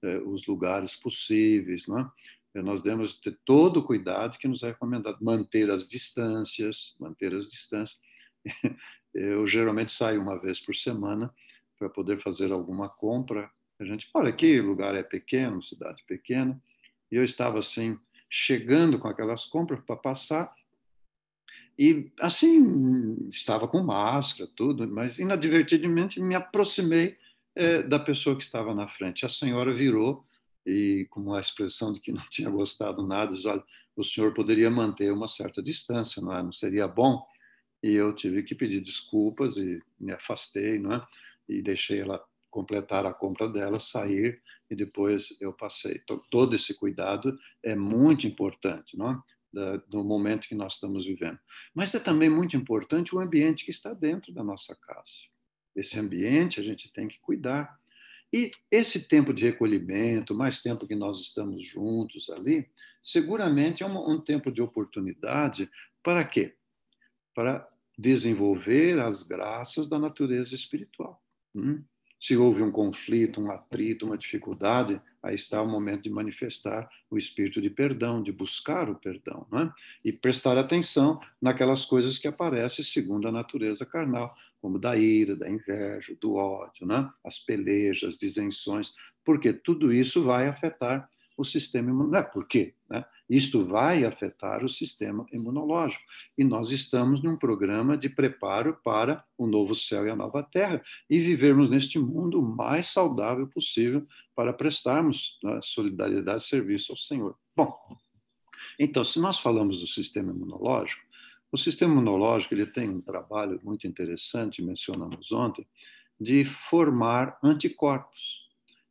eh, 0.03 0.19
os 0.27 0.47
lugares 0.47 0.97
possíveis, 0.97 1.87
né? 1.87 2.11
Nós 2.55 2.83
devemos 2.83 3.19
ter 3.19 3.39
todo 3.47 3.79
o 3.79 3.85
cuidado 3.85 4.37
que 4.37 4.49
nos 4.49 4.63
é 4.63 4.69
recomendado, 4.69 5.17
manter 5.23 5.71
as 5.71 5.87
distâncias, 5.87 6.95
manter 6.99 7.33
as 7.35 7.49
distâncias. 7.49 7.99
Eu 9.15 9.47
geralmente 9.47 9.93
saio 9.93 10.21
uma 10.21 10.39
vez 10.39 10.59
por 10.59 10.75
semana 10.75 11.33
para 11.79 11.89
poder 11.89 12.21
fazer 12.21 12.53
alguma 12.53 12.89
compra 12.89 13.51
a 13.83 13.87
gente, 13.87 14.09
olha, 14.15 14.35
o 14.35 14.67
lugar 14.67 14.95
é 14.95 15.03
pequeno, 15.03 15.63
cidade 15.63 16.03
pequena, 16.07 16.61
e 17.11 17.17
eu 17.17 17.25
estava 17.25 17.59
assim, 17.59 17.99
chegando 18.31 18.99
com 18.99 19.09
aquelas 19.09 19.45
compras 19.45 19.81
para 19.85 19.97
passar, 19.97 20.55
e 21.79 22.13
assim, 22.21 23.29
estava 23.31 23.67
com 23.67 23.83
máscara, 23.83 24.49
tudo, 24.55 24.87
mas 24.87 25.19
inadvertidamente 25.19 26.21
me 26.21 26.35
aproximei 26.35 27.17
é, 27.55 27.83
da 27.83 27.99
pessoa 27.99 28.37
que 28.37 28.43
estava 28.43 28.75
na 28.75 28.89
frente. 28.89 29.25
A 29.25 29.29
senhora 29.29 29.73
virou 29.73 30.25
e, 30.67 31.07
com 31.11 31.21
uma 31.21 31.41
expressão 31.41 31.93
de 31.93 32.01
que 32.01 32.13
não 32.13 32.23
tinha 32.29 32.51
gostado 32.51 33.07
nada, 33.07 33.35
diz, 33.35 33.47
olha, 33.47 33.63
o 33.97 34.05
senhor 34.05 34.33
poderia 34.33 34.71
manter 34.71 35.13
uma 35.13 35.29
certa 35.29 35.63
distância, 35.63 36.23
não, 36.23 36.37
é? 36.37 36.43
não 36.43 36.53
seria 36.53 36.87
bom? 36.87 37.27
E 37.83 37.93
eu 37.95 38.15
tive 38.15 38.43
que 38.43 38.55
pedir 38.55 38.81
desculpas 38.81 39.57
e 39.57 39.83
me 39.99 40.13
afastei, 40.13 40.79
não 40.79 40.95
é? 40.95 41.07
E 41.49 41.61
deixei 41.61 42.01
ela 42.01 42.23
completar 42.53 43.05
a 43.05 43.13
compra 43.13 43.49
dela, 43.49 43.81
sair 43.81 44.41
e 44.71 44.77
depois 44.77 45.37
eu 45.41 45.53
passei. 45.53 46.01
Então, 46.05 46.23
todo 46.31 46.55
esse 46.55 46.73
cuidado 46.75 47.37
é 47.65 47.75
muito 47.75 48.27
importante, 48.27 48.97
não 48.97 49.11
é? 49.11 49.19
no 49.93 50.03
momento 50.03 50.49
que 50.49 50.55
nós 50.55 50.75
estamos 50.75 51.05
vivendo. 51.05 51.39
Mas 51.75 51.95
é 51.95 51.99
também 51.99 52.31
muito 52.31 52.57
importante 52.57 53.15
o 53.15 53.21
ambiente 53.21 53.67
que 53.67 53.71
está 53.71 53.93
dentro 53.93 54.33
da 54.33 54.43
nossa 54.43 54.75
casa. 54.81 55.11
Esse 55.77 55.99
ambiente 55.99 56.59
a 56.59 56.63
gente 56.63 56.91
tem 56.91 57.07
que 57.07 57.21
cuidar. 57.21 57.79
E 58.33 58.51
esse 58.71 59.07
tempo 59.07 59.31
de 59.35 59.45
recolhimento, 59.45 60.35
mais 60.35 60.63
tempo 60.63 60.87
que 60.87 60.95
nós 60.95 61.21
estamos 61.21 61.67
juntos 61.67 62.31
ali, 62.31 62.67
seguramente 63.03 63.83
é 63.83 63.87
um, 63.87 64.13
um 64.13 64.19
tempo 64.19 64.51
de 64.51 64.63
oportunidade 64.63 65.69
para 66.03 66.25
quê? 66.25 66.57
para 67.35 67.69
desenvolver 67.99 69.01
as 69.01 69.23
graças 69.23 69.89
da 69.89 69.99
natureza 69.99 70.55
espiritual. 70.55 71.23
Hum? 71.55 71.85
Se 72.23 72.37
houve 72.37 72.63
um 72.63 72.71
conflito, 72.71 73.41
um 73.41 73.51
atrito, 73.51 74.07
uma 74.07 74.17
dificuldade, 74.17 75.03
aí 75.21 75.35
está 75.35 75.61
o 75.61 75.69
momento 75.69 76.05
de 76.05 76.11
manifestar 76.11 76.89
o 77.11 77.19
espírito 77.19 77.61
de 77.61 77.69
perdão, 77.69 78.23
de 78.23 78.31
buscar 78.31 78.89
o 78.89 78.95
perdão, 78.95 79.45
é? 79.55 79.69
e 80.05 80.13
prestar 80.13 80.57
atenção 80.57 81.21
naquelas 81.41 81.85
coisas 81.85 82.19
que 82.19 82.29
aparecem 82.29 82.85
segundo 82.85 83.27
a 83.27 83.33
natureza 83.33 83.85
carnal, 83.85 84.37
como 84.61 84.79
da 84.79 84.97
ira, 84.97 85.35
da 85.35 85.51
inveja, 85.51 86.17
do 86.21 86.37
ódio, 86.37 86.87
é? 86.93 87.11
as 87.27 87.41
pelejas, 87.41 88.17
disenções, 88.17 88.95
porque 89.25 89.53
tudo 89.53 89.93
isso 89.93 90.23
vai 90.23 90.47
afetar 90.47 91.11
o 91.37 91.45
sistema 91.45 91.91
imunológico. 91.91 92.35
Por 92.35 92.47
quê? 92.47 92.73
Né? 92.89 93.05
Isto 93.33 93.65
vai 93.65 94.05
afetar 94.05 94.63
o 94.63 94.69
sistema 94.69 95.25
imunológico. 95.33 96.05
E 96.37 96.45
nós 96.45 96.71
estamos 96.71 97.23
num 97.23 97.35
programa 97.35 97.97
de 97.97 98.11
preparo 98.11 98.79
para 98.85 99.25
o 99.39 99.47
novo 99.47 99.75
céu 99.75 100.07
e 100.07 100.11
a 100.11 100.15
nova 100.15 100.43
terra 100.43 100.83
e 101.09 101.19
vivermos 101.19 101.71
neste 101.71 101.99
mundo 101.99 102.39
o 102.39 102.43
mais 102.43 102.89
saudável 102.89 103.47
possível 103.49 104.03
para 104.37 104.53
prestarmos 104.53 105.39
né, 105.43 105.59
solidariedade 105.63 106.43
e 106.43 106.47
serviço 106.47 106.93
ao 106.93 106.99
Senhor. 106.99 107.35
Bom, 107.57 107.75
então, 108.79 109.03
se 109.03 109.19
nós 109.19 109.39
falamos 109.39 109.81
do 109.81 109.87
sistema 109.87 110.31
imunológico, 110.31 111.01
o 111.51 111.57
sistema 111.57 111.95
imunológico 111.95 112.53
ele 112.53 112.67
tem 112.67 112.91
um 112.91 113.01
trabalho 113.01 113.59
muito 113.65 113.87
interessante, 113.87 114.61
mencionamos 114.61 115.33
ontem, 115.33 115.67
de 116.21 116.45
formar 116.45 117.39
anticorpos. 117.43 118.43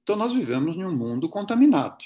Então, 0.01 0.15
nós 0.15 0.33
vivemos 0.33 0.75
em 0.75 0.83
um 0.83 0.97
mundo 0.97 1.29
contaminado 1.29 2.03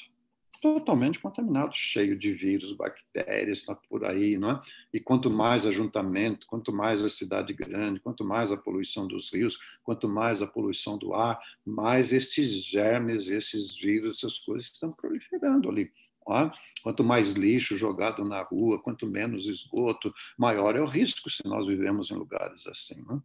totalmente 0.65 1.19
contaminado, 1.19 1.75
cheio 1.75 2.17
de 2.17 2.31
vírus, 2.31 2.73
bactérias, 2.73 3.59
está 3.59 3.75
por 3.75 4.03
aí, 4.03 4.35
não 4.35 4.49
é? 4.49 4.61
E 4.91 4.99
quanto 4.99 5.29
mais 5.29 5.63
ajuntamento, 5.63 6.47
quanto 6.47 6.73
mais 6.73 7.05
a 7.05 7.09
cidade 7.09 7.53
grande, 7.53 7.99
quanto 7.99 8.25
mais 8.25 8.51
a 8.51 8.57
poluição 8.57 9.07
dos 9.07 9.31
rios, 9.31 9.59
quanto 9.83 10.09
mais 10.09 10.41
a 10.41 10.47
poluição 10.47 10.97
do 10.97 11.13
ar, 11.13 11.39
mais 11.63 12.11
estes 12.11 12.63
germes, 12.63 13.27
esses 13.27 13.77
vírus, 13.77 14.17
essas 14.17 14.39
coisas 14.39 14.65
estão 14.65 14.91
proliferando 14.91 15.69
ali. 15.69 15.91
É? 16.27 16.49
Quanto 16.81 17.03
mais 17.03 17.33
lixo 17.33 17.77
jogado 17.77 18.25
na 18.25 18.41
rua, 18.41 18.81
quanto 18.81 19.05
menos 19.05 19.47
esgoto, 19.47 20.11
maior 20.35 20.75
é 20.75 20.81
o 20.81 20.85
risco 20.85 21.29
se 21.29 21.45
nós 21.45 21.67
vivemos 21.67 22.09
em 22.09 22.15
lugares 22.15 22.65
assim. 22.65 23.05
É? 23.11 23.19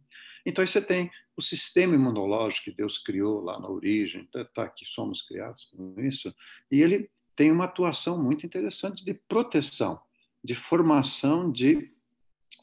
Então, 0.45 0.61
aí 0.61 0.67
você 0.67 0.79
tem 0.79 1.09
o 1.35 1.41
sistema 1.41 1.95
imunológico 1.95 2.65
que 2.65 2.77
Deus 2.77 2.99
criou 2.99 3.41
lá 3.41 3.59
na 3.59 3.67
origem, 3.67 4.27
tá, 4.31 4.45
tá 4.45 4.69
que 4.69 4.85
somos 4.85 5.23
criados 5.23 5.65
com 5.65 5.99
isso, 5.99 6.31
e 6.71 6.81
ele 6.81 7.09
tem 7.35 7.51
uma 7.51 7.65
atuação 7.65 8.21
muito 8.21 8.45
interessante 8.45 9.03
de 9.03 9.13
proteção, 9.13 9.99
de 10.43 10.55
formação 10.55 11.51
de, 11.51 11.91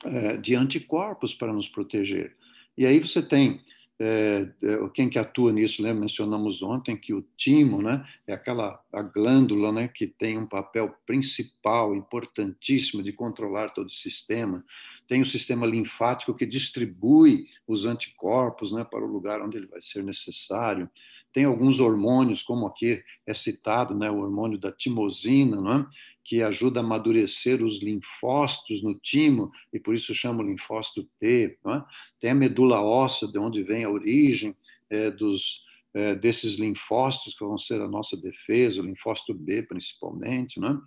é, 0.04 0.36
de 0.36 0.54
anticorpos 0.54 1.34
para 1.34 1.52
nos 1.52 1.68
proteger. 1.68 2.36
E 2.76 2.86
aí 2.86 2.98
você 3.00 3.22
tem 3.22 3.60
é, 4.00 4.48
é, 4.62 4.88
quem 4.94 5.08
que 5.08 5.18
atua 5.18 5.52
nisso, 5.52 5.82
né? 5.82 5.92
mencionamos 5.92 6.62
ontem 6.62 6.96
que 6.96 7.12
o 7.12 7.26
timo 7.36 7.82
né, 7.82 8.06
é 8.26 8.32
aquela 8.32 8.80
a 8.92 9.02
glândula 9.02 9.72
né, 9.72 9.88
que 9.88 10.06
tem 10.06 10.38
um 10.38 10.46
papel 10.46 10.94
principal, 11.04 11.96
importantíssimo 11.96 13.02
de 13.02 13.12
controlar 13.12 13.70
todo 13.70 13.88
o 13.88 13.92
sistema. 13.92 14.62
Tem 15.08 15.20
o 15.20 15.26
sistema 15.26 15.66
linfático 15.66 16.34
que 16.34 16.46
distribui 16.46 17.46
os 17.66 17.86
anticorpos 17.86 18.70
né, 18.70 18.84
para 18.84 19.04
o 19.04 19.10
lugar 19.10 19.42
onde 19.42 19.56
ele 19.56 19.66
vai 19.66 19.82
ser 19.82 20.04
necessário. 20.04 20.88
Tem 21.32 21.44
alguns 21.44 21.80
hormônios, 21.80 22.42
como 22.42 22.66
aqui 22.66 23.02
é 23.26 23.34
citado, 23.34 23.94
né, 23.94 24.10
o 24.10 24.18
hormônio 24.18 24.58
da 24.58 24.72
timosina, 24.72 25.56
é? 25.80 26.08
que 26.24 26.42
ajuda 26.42 26.80
a 26.80 26.82
amadurecer 26.82 27.64
os 27.64 27.82
linfócitos 27.82 28.82
no 28.82 28.94
timo, 28.98 29.50
e 29.72 29.80
por 29.80 29.94
isso 29.94 30.14
chama 30.14 30.42
linfócito 30.42 31.08
T. 31.18 31.58
É? 31.66 31.82
Tem 32.20 32.30
a 32.30 32.34
medula 32.34 32.82
óssea, 32.82 33.28
de 33.28 33.38
onde 33.38 33.62
vem 33.62 33.84
a 33.84 33.90
origem 33.90 34.54
é, 34.90 35.10
dos, 35.10 35.62
é, 35.94 36.14
desses 36.14 36.56
linfócitos, 36.56 37.34
que 37.34 37.44
vão 37.44 37.56
ser 37.56 37.80
a 37.80 37.88
nossa 37.88 38.16
defesa, 38.16 38.82
o 38.82 38.84
linfócito 38.84 39.32
B 39.32 39.62
principalmente. 39.62 40.60
Não 40.60 40.68
é? 40.68 40.78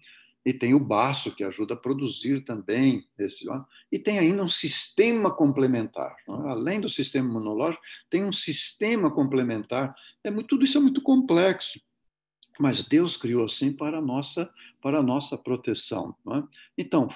E 0.45 0.53
tem 0.53 0.73
o 0.73 0.79
baço, 0.79 1.35
que 1.35 1.43
ajuda 1.43 1.75
a 1.75 1.77
produzir 1.77 2.43
também 2.43 3.05
esse. 3.17 3.45
E 3.91 3.99
tem 3.99 4.17
ainda 4.17 4.43
um 4.43 4.49
sistema 4.49 5.31
complementar. 5.31 6.15
Além 6.27 6.81
do 6.81 6.89
sistema 6.89 7.29
imunológico, 7.29 7.83
tem 8.09 8.23
um 8.23 8.31
sistema 8.31 9.11
complementar. 9.11 9.95
É 10.23 10.31
muito, 10.31 10.47
tudo 10.47 10.63
isso 10.63 10.77
é 10.77 10.81
muito 10.81 11.01
complexo 11.01 11.79
mas 12.59 12.83
Deus 12.83 13.17
criou 13.17 13.45
assim 13.45 13.73
para 13.73 13.97
a 13.97 14.01
nossa, 14.01 14.53
para 14.81 14.99
a 14.99 15.03
nossa 15.03 15.35
proteção. 15.35 16.15
É? 16.29 16.43
Então, 16.77 17.07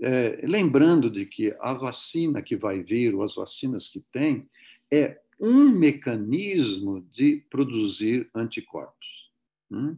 é, 0.00 0.44
lembrando 0.44 1.10
de 1.10 1.24
que 1.24 1.56
a 1.60 1.72
vacina 1.72 2.42
que 2.42 2.54
vai 2.54 2.82
vir, 2.82 3.14
ou 3.14 3.22
as 3.22 3.34
vacinas 3.34 3.88
que 3.88 4.04
tem, 4.12 4.46
é 4.92 5.20
um 5.40 5.70
mecanismo 5.70 7.00
de 7.10 7.44
produzir 7.48 8.28
anticorpos. 8.34 9.30
Hum? 9.70 9.96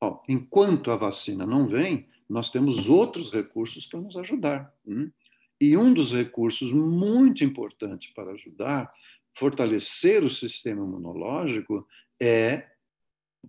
Bom, 0.00 0.22
enquanto 0.28 0.90
a 0.90 0.96
vacina 0.96 1.44
não 1.44 1.66
vem, 1.66 2.08
nós 2.28 2.50
temos 2.50 2.88
outros 2.88 3.32
recursos 3.32 3.86
para 3.86 4.00
nos 4.00 4.16
ajudar. 4.16 4.72
Hum? 4.86 5.10
E 5.60 5.76
um 5.76 5.92
dos 5.92 6.12
recursos 6.12 6.72
muito 6.72 7.42
importante 7.42 8.12
para 8.14 8.32
ajudar, 8.32 8.92
fortalecer 9.34 10.22
o 10.24 10.30
sistema 10.30 10.84
imunológico, 10.84 11.86
é 12.20 12.68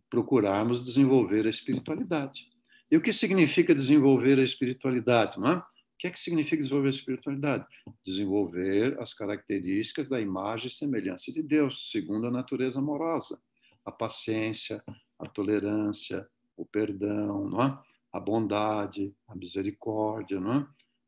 procurarmos 0.09 0.83
desenvolver 0.83 1.45
a 1.45 1.49
espiritualidade. 1.49 2.47
E 2.89 2.97
o 2.97 3.01
que 3.01 3.13
significa 3.13 3.75
desenvolver 3.75 4.39
a 4.39 4.43
espiritualidade? 4.43 5.39
Não 5.39 5.51
é? 5.51 5.55
O 5.57 5.63
que 5.99 6.07
é 6.07 6.09
que 6.09 6.19
significa 6.19 6.63
desenvolver 6.63 6.87
a 6.87 6.91
espiritualidade? 6.91 7.65
Desenvolver 8.03 8.99
as 8.99 9.13
características 9.13 10.09
da 10.09 10.19
imagem 10.19 10.67
e 10.67 10.71
semelhança 10.71 11.31
de 11.31 11.43
Deus, 11.43 11.91
segundo 11.91 12.25
a 12.25 12.31
natureza 12.31 12.79
amorosa. 12.79 13.39
A 13.85 13.91
paciência, 13.91 14.83
a 15.19 15.27
tolerância, 15.27 16.27
perdão, 16.71 17.47
não 17.49 17.61
é? 17.61 17.79
a 18.11 18.19
bondade, 18.19 19.15
a 19.27 19.35
misericórdia. 19.35 20.39
Não 20.39 20.67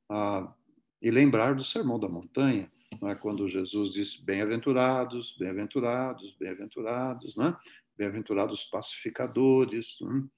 é? 0.10 0.48
E 1.02 1.10
lembrar 1.10 1.56
do 1.56 1.64
Sermão 1.64 2.00
da 2.00 2.08
Montanha, 2.08 2.72
não 3.02 3.10
é? 3.10 3.16
quando 3.16 3.48
Jesus 3.48 3.94
disse: 3.94 4.24
Bem-aventurados, 4.24 5.36
bem-aventurados, 5.38 6.36
bem-aventurados. 6.40 7.36
Não 7.36 7.48
é? 7.48 7.58
bem-aventurados 7.98 8.64
pacificadores. 8.66 9.98
Né? 10.02 10.08
Então, 10.18 10.32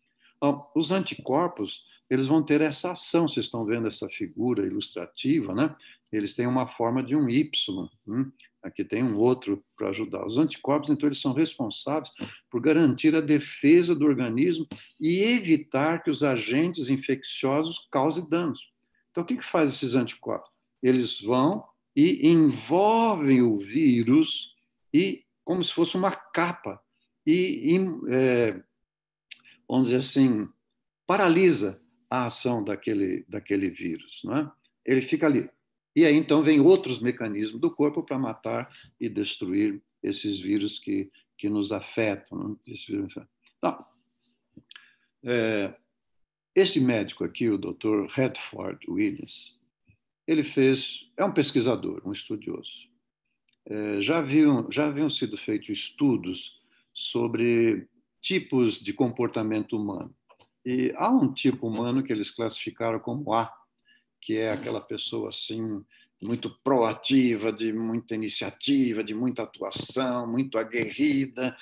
os 0.75 0.91
anticorpos, 0.91 1.83
eles 2.09 2.27
vão 2.27 2.43
ter 2.43 2.61
essa 2.61 2.91
ação, 2.91 3.27
vocês 3.27 3.45
estão 3.45 3.65
vendo 3.65 3.87
essa 3.87 4.07
figura 4.09 4.65
ilustrativa, 4.65 5.53
né? 5.53 5.75
Eles 6.11 6.35
têm 6.35 6.45
uma 6.45 6.67
forma 6.67 7.01
de 7.01 7.15
um 7.15 7.27
Y, 7.27 7.89
né? 8.05 8.25
aqui 8.61 8.83
tem 8.83 9.03
um 9.03 9.17
outro 9.17 9.63
para 9.75 9.89
ajudar. 9.89 10.25
Os 10.25 10.37
anticorpos, 10.37 10.89
então, 10.89 11.07
eles 11.07 11.19
são 11.19 11.33
responsáveis 11.33 12.11
por 12.51 12.61
garantir 12.61 13.15
a 13.15 13.21
defesa 13.21 13.95
do 13.95 14.05
organismo 14.05 14.67
e 14.99 15.23
evitar 15.23 16.03
que 16.03 16.11
os 16.11 16.23
agentes 16.23 16.89
infecciosos 16.89 17.87
causem 17.91 18.29
danos. 18.29 18.59
Então, 19.09 19.23
o 19.23 19.25
que, 19.25 19.37
que 19.37 19.45
faz 19.45 19.73
esses 19.73 19.95
anticorpos? 19.95 20.49
Eles 20.81 21.19
vão 21.19 21.65
e 21.95 22.27
envolvem 22.27 23.41
o 23.41 23.57
vírus 23.57 24.53
e 24.93 25.23
como 25.43 25.63
se 25.63 25.73
fosse 25.73 25.95
uma 25.95 26.11
capa 26.11 26.79
e, 27.25 27.75
e 27.75 28.13
é, 28.13 28.63
vamos 29.67 29.89
dizer 29.89 29.99
assim, 29.99 30.47
paralisa 31.07 31.81
a 32.09 32.27
ação 32.27 32.63
daquele, 32.63 33.25
daquele 33.27 33.69
vírus. 33.69 34.21
Não 34.23 34.37
é? 34.37 34.51
Ele 34.85 35.01
fica 35.01 35.25
ali. 35.25 35.49
E 35.95 36.05
aí, 36.05 36.15
então, 36.15 36.43
vem 36.43 36.59
outros 36.59 36.99
mecanismos 36.99 37.61
do 37.61 37.69
corpo 37.69 38.03
para 38.03 38.17
matar 38.17 38.71
e 38.99 39.07
destruir 39.07 39.81
esses 40.01 40.39
vírus 40.39 40.79
que, 40.79 41.11
que 41.37 41.49
nos 41.49 41.71
afetam. 41.71 42.37
Não? 42.37 42.59
Então, 43.57 43.85
é, 45.25 45.73
esse 46.55 46.79
médico 46.79 47.23
aqui, 47.23 47.49
o 47.49 47.57
Dr. 47.57 48.07
Redford 48.09 48.89
Williams, 48.89 49.57
ele 50.27 50.43
fez, 50.43 51.09
é 51.17 51.23
um 51.23 51.33
pesquisador, 51.33 52.01
um 52.05 52.11
estudioso. 52.11 52.89
É, 53.65 54.01
já, 54.01 54.19
haviam, 54.19 54.69
já 54.69 54.87
haviam 54.87 55.09
sido 55.09 55.37
feitos 55.37 55.69
estudos 55.69 56.61
sobre 56.93 57.87
tipos 58.23 58.79
de 58.79 58.93
comportamento 58.93 59.77
humano. 59.77 60.15
E 60.65 60.93
há 60.95 61.09
um 61.09 61.31
tipo 61.31 61.67
humano 61.67 62.01
que 62.01 62.13
eles 62.13 62.31
classificaram 62.31 62.99
como 62.99 63.33
A, 63.33 63.51
que 64.21 64.37
é 64.37 64.51
aquela 64.51 64.79
pessoa 64.79 65.29
assim 65.29 65.83
muito 66.21 66.49
proativa, 66.63 67.51
de 67.51 67.73
muita 67.73 68.15
iniciativa, 68.15 69.03
de 69.03 69.13
muita 69.13 69.43
atuação, 69.43 70.25
muito 70.25 70.57
aguerrida. 70.57 71.55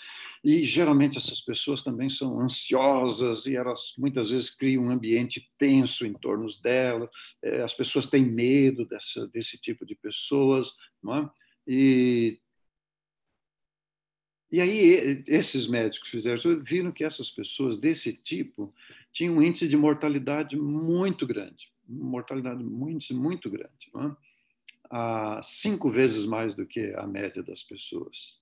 E 0.44 0.64
geralmente 0.66 1.18
essas 1.18 1.42
pessoas 1.42 1.82
também 1.82 2.10
são 2.10 2.40
ansiosas 2.40 3.48
e 3.48 3.56
elas 3.56 3.94
muitas 3.98 4.30
vezes 4.30 4.52
criam 4.52 4.84
um 4.84 4.92
ambiente 4.92 5.50
tenso 5.58 6.06
em 6.06 6.14
torno 6.14 6.48
dela. 6.62 7.10
É, 7.44 7.64
as 7.64 7.74
pessoas 7.74 8.06
têm 8.06 8.24
medo 8.24 8.86
dessa, 8.86 9.28
desse 9.30 9.58
tipo 9.58 9.84
de 9.84 9.96
pessoas, 9.96 10.70
não 11.02 11.16
é? 11.16 11.30
E 11.68 12.40
e 14.52 14.60
aí, 14.60 15.24
esses 15.28 15.68
médicos 15.68 16.10
fizeram, 16.10 16.60
viram 16.60 16.92
que 16.92 17.04
essas 17.04 17.32
pessoas 17.32 17.78
desse 17.78 18.14
tipo 18.14 18.74
tinham 19.14 19.36
um 19.36 19.42
índice 19.42 19.68
de 19.68 19.78
mortalidade 19.78 20.58
muito 20.58 21.26
grande. 21.26 21.72
mortalidade 21.88 22.64
muito, 22.64 23.14
muito 23.14 23.50
grande. 23.50 23.90
É? 23.98 24.16
Ah, 24.90 25.40
cinco 25.42 25.90
vezes 25.90 26.26
mais 26.26 26.54
do 26.54 26.66
que 26.66 26.94
a 26.96 27.08
média 27.08 27.42
das 27.42 27.64
pessoas. 27.64 28.40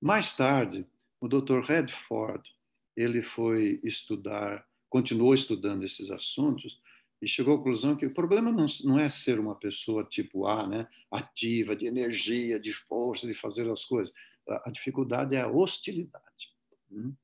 Mais 0.00 0.34
tarde, 0.34 0.86
o 1.20 1.28
Dr. 1.28 1.60
Redford 1.60 2.48
ele 2.96 3.22
foi 3.22 3.80
estudar, 3.82 4.64
continuou 4.88 5.34
estudando 5.34 5.84
esses 5.84 6.10
assuntos 6.10 6.80
e 7.20 7.28
chegou 7.28 7.54
à 7.54 7.56
conclusão 7.58 7.96
que 7.96 8.06
o 8.06 8.14
problema 8.14 8.50
não, 8.50 8.66
não 8.84 8.98
é 8.98 9.08
ser 9.08 9.38
uma 9.38 9.54
pessoa 9.54 10.04
tipo 10.04 10.46
A, 10.46 10.66
né, 10.66 10.88
ativa, 11.10 11.76
de 11.76 11.86
energia, 11.86 12.58
de 12.58 12.72
força, 12.72 13.26
de 13.26 13.34
fazer 13.34 13.70
as 13.70 13.84
coisas. 13.84 14.12
A, 14.48 14.70
dificuldade 14.70 15.34
é 15.34 15.40
a 15.40 15.48
hostilidade. 15.48 16.54
Hum? 16.90 17.14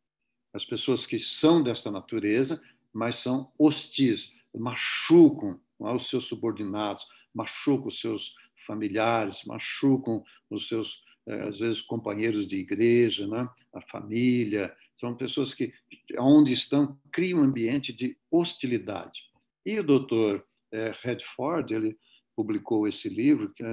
As 0.52 0.64
pessoas 0.64 1.04
que 1.04 1.18
são 1.18 1.62
dessa 1.62 1.90
natureza, 1.90 2.62
mas 2.92 3.16
são 3.16 3.52
hostis, 3.58 4.34
machucam 4.54 5.60
os 5.78 6.08
seus 6.08 6.24
subordinados, 6.24 7.06
machucam 7.34 7.88
os 7.88 8.00
seus 8.00 8.34
familiares, 8.66 9.44
machucam 9.44 10.24
os 10.48 10.66
seus, 10.68 11.02
eh, 11.26 11.48
às 11.48 11.58
vezes, 11.58 11.82
companheiros 11.82 12.46
de 12.46 12.56
igreja, 12.56 13.26
né? 13.26 13.48
a 13.72 13.80
família. 13.82 14.74
São 14.98 15.14
pessoas 15.14 15.52
que, 15.52 15.72
onde 16.18 16.52
estão, 16.52 16.98
criam 17.12 17.40
um 17.40 17.44
ambiente 17.44 17.92
de 17.92 18.16
hostilidade. 18.30 19.20
E 19.64 19.78
o 19.78 19.84
doutor 19.84 20.46
é, 20.72 20.94
Redford, 21.02 21.74
ele 21.74 21.98
publicou 22.34 22.86
esse 22.86 23.08
livro, 23.08 23.52
que 23.52 23.62
é 23.64 23.72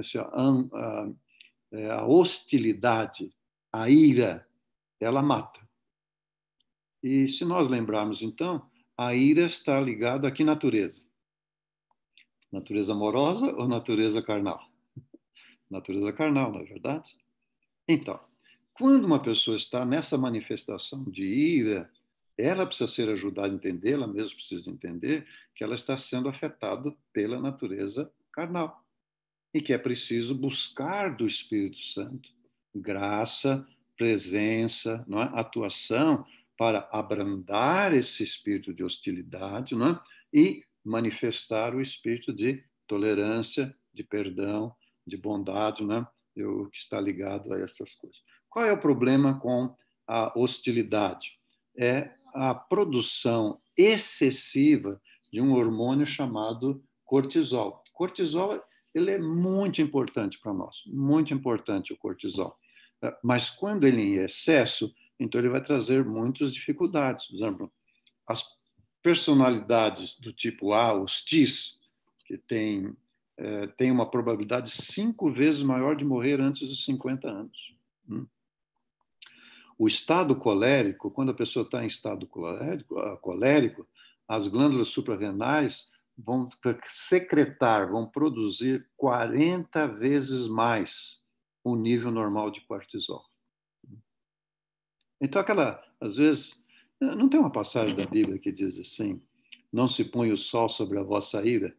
a 1.90 2.06
hostilidade, 2.06 3.34
a 3.72 3.88
ira, 3.90 4.46
ela 5.00 5.22
mata. 5.22 5.60
E 7.02 7.26
se 7.28 7.44
nós 7.44 7.68
lembrarmos, 7.68 8.22
então, 8.22 8.70
a 8.96 9.14
ira 9.14 9.42
está 9.42 9.80
ligada 9.80 10.28
a 10.28 10.30
que 10.30 10.44
natureza? 10.44 11.02
Natureza 12.50 12.92
amorosa 12.92 13.46
ou 13.46 13.66
natureza 13.66 14.22
carnal? 14.22 14.64
Natureza 15.68 16.12
carnal, 16.12 16.52
não 16.52 16.60
é 16.60 16.64
verdade? 16.64 17.16
Então, 17.88 18.20
quando 18.72 19.04
uma 19.04 19.20
pessoa 19.20 19.56
está 19.56 19.84
nessa 19.84 20.16
manifestação 20.16 21.04
de 21.04 21.24
ira, 21.24 21.90
ela 22.38 22.66
precisa 22.66 22.88
ser 22.88 23.08
ajudada 23.08 23.48
a 23.48 23.54
entender, 23.54 23.92
ela 23.92 24.06
mesma 24.06 24.36
precisa 24.36 24.70
entender 24.70 25.26
que 25.54 25.64
ela 25.64 25.74
está 25.74 25.96
sendo 25.96 26.28
afetada 26.28 26.94
pela 27.12 27.40
natureza 27.40 28.10
carnal 28.32 28.83
e 29.54 29.62
que 29.62 29.72
é 29.72 29.78
preciso 29.78 30.34
buscar 30.34 31.14
do 31.14 31.26
Espírito 31.26 31.78
Santo 31.78 32.34
graça, 32.74 33.64
presença, 33.96 35.06
é? 35.08 35.38
atuação 35.38 36.26
para 36.58 36.88
abrandar 36.92 37.94
esse 37.94 38.22
espírito 38.22 38.74
de 38.74 38.82
hostilidade 38.82 39.74
é? 39.74 40.00
e 40.32 40.64
manifestar 40.84 41.74
o 41.74 41.80
espírito 41.80 42.32
de 42.32 42.62
tolerância, 42.86 43.74
de 43.92 44.02
perdão, 44.02 44.74
de 45.06 45.16
bondade, 45.16 45.84
né? 45.84 46.06
o 46.36 46.68
que 46.68 46.78
está 46.78 47.00
ligado 47.00 47.52
a 47.54 47.60
essas 47.60 47.94
coisas. 47.94 48.18
Qual 48.48 48.64
é 48.64 48.72
o 48.72 48.80
problema 48.80 49.38
com 49.38 49.74
a 50.06 50.36
hostilidade? 50.38 51.38
É 51.78 52.12
a 52.34 52.54
produção 52.54 53.60
excessiva 53.76 55.00
de 55.32 55.40
um 55.40 55.52
hormônio 55.52 56.06
chamado 56.06 56.84
cortisol. 57.04 57.82
Cortisol 57.92 58.60
ele 58.94 59.10
é 59.10 59.18
muito 59.18 59.82
importante 59.82 60.38
para 60.38 60.52
nós, 60.52 60.82
muito 60.86 61.34
importante 61.34 61.92
o 61.92 61.96
cortisol. 61.96 62.56
É, 63.02 63.16
mas 63.22 63.50
quando 63.50 63.84
ele 63.84 64.00
é 64.00 64.04
em 64.04 64.24
excesso, 64.24 64.94
então 65.18 65.40
ele 65.40 65.48
vai 65.48 65.62
trazer 65.62 66.04
muitas 66.04 66.52
dificuldades. 66.52 67.26
Por 67.26 67.34
exemplo, 67.34 67.72
as 68.26 68.44
personalidades 69.02 70.18
do 70.18 70.32
tipo 70.32 70.72
A, 70.72 70.94
os 70.94 71.22
TIS, 71.22 71.78
que 72.24 72.38
tem, 72.38 72.96
é, 73.36 73.66
tem 73.66 73.90
uma 73.90 74.10
probabilidade 74.10 74.70
cinco 74.70 75.30
vezes 75.30 75.62
maior 75.62 75.96
de 75.96 76.04
morrer 76.04 76.40
antes 76.40 76.68
dos 76.68 76.84
50 76.84 77.28
anos. 77.28 77.74
Hum? 78.08 78.26
O 79.76 79.88
estado 79.88 80.36
colérico, 80.36 81.10
quando 81.10 81.30
a 81.30 81.34
pessoa 81.34 81.64
está 81.64 81.82
em 81.82 81.86
estado 81.86 82.26
colérico, 82.26 82.96
ah, 82.98 83.16
colérico 83.16 83.86
as 84.26 84.46
glândulas 84.46 84.88
suprarrenais 84.88 85.90
vão 86.16 86.48
secretar, 86.88 87.90
vão 87.90 88.08
produzir 88.08 88.88
40 88.96 89.86
vezes 89.88 90.46
mais 90.46 91.22
o 91.62 91.74
nível 91.76 92.10
normal 92.10 92.50
de 92.50 92.60
cortisol. 92.62 93.24
Então, 95.20 95.40
aquela, 95.40 95.82
às 96.00 96.16
vezes, 96.16 96.64
não 97.00 97.28
tem 97.28 97.40
uma 97.40 97.50
passagem 97.50 97.96
da 97.96 98.06
Bíblia 98.06 98.38
que 98.38 98.52
diz 98.52 98.78
assim: 98.78 99.22
não 99.72 99.88
se 99.88 100.04
põe 100.04 100.30
o 100.32 100.36
sol 100.36 100.68
sobre 100.68 100.98
a 100.98 101.02
vossa 101.02 101.44
ira. 101.44 101.76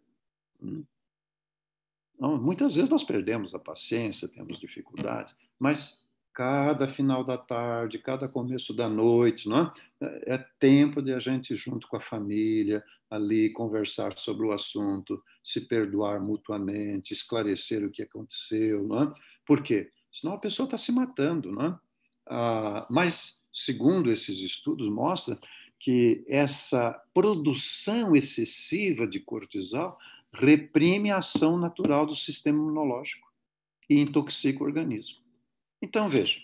Não, 2.20 2.38
muitas 2.38 2.76
vezes 2.76 2.90
nós 2.90 3.04
perdemos 3.04 3.54
a 3.54 3.60
paciência, 3.60 4.28
temos 4.28 4.60
dificuldades, 4.60 5.36
mas 5.60 6.05
cada 6.36 6.86
final 6.86 7.24
da 7.24 7.38
tarde, 7.38 7.98
cada 7.98 8.28
começo 8.28 8.74
da 8.74 8.90
noite, 8.90 9.48
não 9.48 9.74
é? 10.02 10.36
é 10.36 10.38
tempo 10.60 11.02
de 11.02 11.14
a 11.14 11.20
gente, 11.20 11.56
junto 11.56 11.88
com 11.88 11.96
a 11.96 12.02
família, 12.02 12.84
ali 13.10 13.54
conversar 13.54 14.18
sobre 14.18 14.46
o 14.46 14.52
assunto, 14.52 15.24
se 15.42 15.62
perdoar 15.62 16.20
mutuamente, 16.20 17.14
esclarecer 17.14 17.86
o 17.86 17.90
que 17.90 18.04
aconteceu, 18.04 18.86
não 18.86 19.04
é? 19.04 19.14
Por 19.46 19.64
quê? 19.64 19.90
Senão 20.12 20.34
a 20.34 20.38
pessoa 20.38 20.66
está 20.66 20.78
se 20.78 20.92
matando, 20.92 21.54
não 21.54 21.66
é? 21.66 21.80
Ah, 22.28 22.86
mas, 22.90 23.42
segundo 23.54 24.12
esses 24.12 24.40
estudos, 24.40 24.90
mostra 24.90 25.40
que 25.80 26.26
essa 26.28 27.02
produção 27.14 28.14
excessiva 28.14 29.08
de 29.08 29.22
cortisol 29.22 29.98
reprime 30.34 31.12
a 31.12 31.18
ação 31.18 31.58
natural 31.58 32.06
do 32.06 32.16
sistema 32.16 32.58
imunológico 32.58 33.32
e 33.90 34.02
intoxica 34.02 34.62
o 34.62 34.68
organismo. 34.68 35.25
Então, 35.82 36.10
veja, 36.10 36.40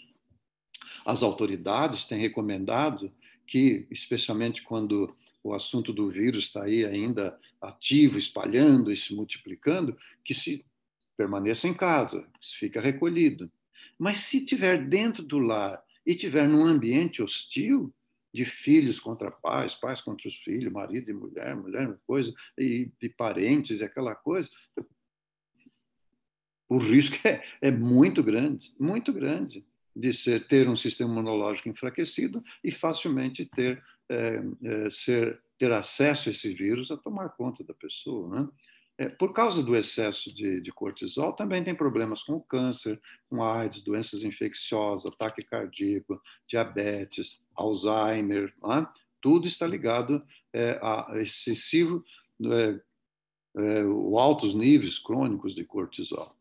as 1.06 1.24
autoridades 1.24 2.06
têm 2.06 2.20
recomendado 2.20 3.12
que, 3.48 3.88
especialmente 3.90 4.62
quando 4.62 5.14
o 5.44 5.54
assunto 5.54 5.92
do 5.92 6.10
vírus 6.10 6.46
está 6.46 6.64
aí 6.64 6.86
ainda 6.86 7.38
ativo, 7.60 8.18
espalhando 8.18 8.92
e 8.92 8.98
se 8.98 9.14
multiplicando, 9.14 9.98
que 10.24 10.34
se 10.34 10.66
permaneça 11.18 11.68
em 11.68 11.74
casa, 11.74 12.28
que 12.40 12.46
se 12.46 12.58
fica 12.58 12.80
recolhido. 12.80 13.52
Mas 13.98 14.20
se 14.20 14.46
tiver 14.46 14.88
dentro 14.88 15.24
do 15.24 15.40
lar 15.40 15.84
e 16.06 16.16
tiver 16.16 16.48
num 16.48 16.64
ambiente 16.64 17.22
hostil, 17.22 17.94
de 18.34 18.46
filhos 18.46 19.00
contra 19.00 19.30
pais, 19.30 19.74
pais 19.74 20.02
contra 20.02 20.28
os 20.28 20.36
filhos, 20.38 20.72
marido 20.72 21.10
e 21.10 21.14
mulher, 21.14 21.56
mulher 21.56 22.00
coisa, 22.08 22.34
e 22.58 22.90
de 23.02 23.10
parentes, 23.10 23.82
e 23.82 23.84
aquela 23.84 24.16
coisa, 24.16 24.50
o 26.72 26.78
risco 26.78 27.28
é, 27.28 27.44
é 27.62 27.70
muito 27.70 28.24
grande, 28.24 28.74
muito 28.80 29.12
grande 29.12 29.66
de 29.94 30.14
ser, 30.14 30.48
ter 30.48 30.70
um 30.70 30.76
sistema 30.78 31.12
imunológico 31.12 31.68
enfraquecido 31.68 32.42
e 32.64 32.72
facilmente 32.72 33.46
ter, 33.46 33.84
é, 34.08 34.42
é, 34.64 34.90
ser, 34.90 35.38
ter 35.58 35.70
acesso 35.74 36.30
a 36.30 36.32
esse 36.32 36.54
vírus 36.54 36.90
a 36.90 36.96
tomar 36.96 37.28
conta 37.32 37.62
da 37.62 37.74
pessoa. 37.74 38.30
Né? 38.30 38.50
É, 38.98 39.10
por 39.10 39.34
causa 39.34 39.62
do 39.62 39.76
excesso 39.76 40.34
de, 40.34 40.62
de, 40.62 40.72
cortisol, 40.72 41.34
também 41.34 41.62
tem 41.62 41.76
problemas 41.76 42.24
com 42.24 42.40
câncer, 42.40 43.02
com 43.30 43.44
AIDS, 43.44 43.82
doenças 43.82 44.24
infecciosas, 44.24 45.12
ataque 45.12 45.42
cardíaco, 45.42 46.22
diabetes, 46.48 47.38
Alzheimer, 47.54 48.54
né? 48.64 48.88
tudo 49.20 49.46
está 49.46 49.68
ligado 49.68 50.24
é, 50.54 50.80
a 50.82 51.18
excessivo, 51.18 52.02
é, 52.46 52.80
é, 53.58 53.82
altos 54.18 54.54
níveis 54.54 54.98
crônicos 55.00 55.54
de 55.54 55.64
cortisol. 55.64 56.36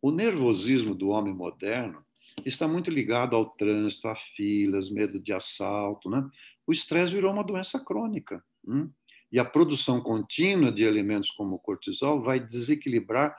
O 0.00 0.10
nervosismo 0.10 0.94
do 0.94 1.08
homem 1.08 1.34
moderno 1.34 2.04
está 2.44 2.66
muito 2.68 2.90
ligado 2.90 3.34
ao 3.34 3.46
trânsito, 3.46 4.08
a 4.08 4.14
filas, 4.14 4.90
medo 4.90 5.18
de 5.18 5.32
assalto. 5.32 6.10
Né? 6.10 6.28
O 6.66 6.72
estresse 6.72 7.14
virou 7.14 7.32
uma 7.32 7.44
doença 7.44 7.82
crônica. 7.82 8.44
Hein? 8.68 8.92
E 9.30 9.38
a 9.38 9.44
produção 9.44 10.00
contínua 10.00 10.70
de 10.70 10.84
elementos 10.84 11.30
como 11.30 11.56
o 11.56 11.58
cortisol 11.58 12.22
vai 12.22 12.38
desequilibrar 12.40 13.36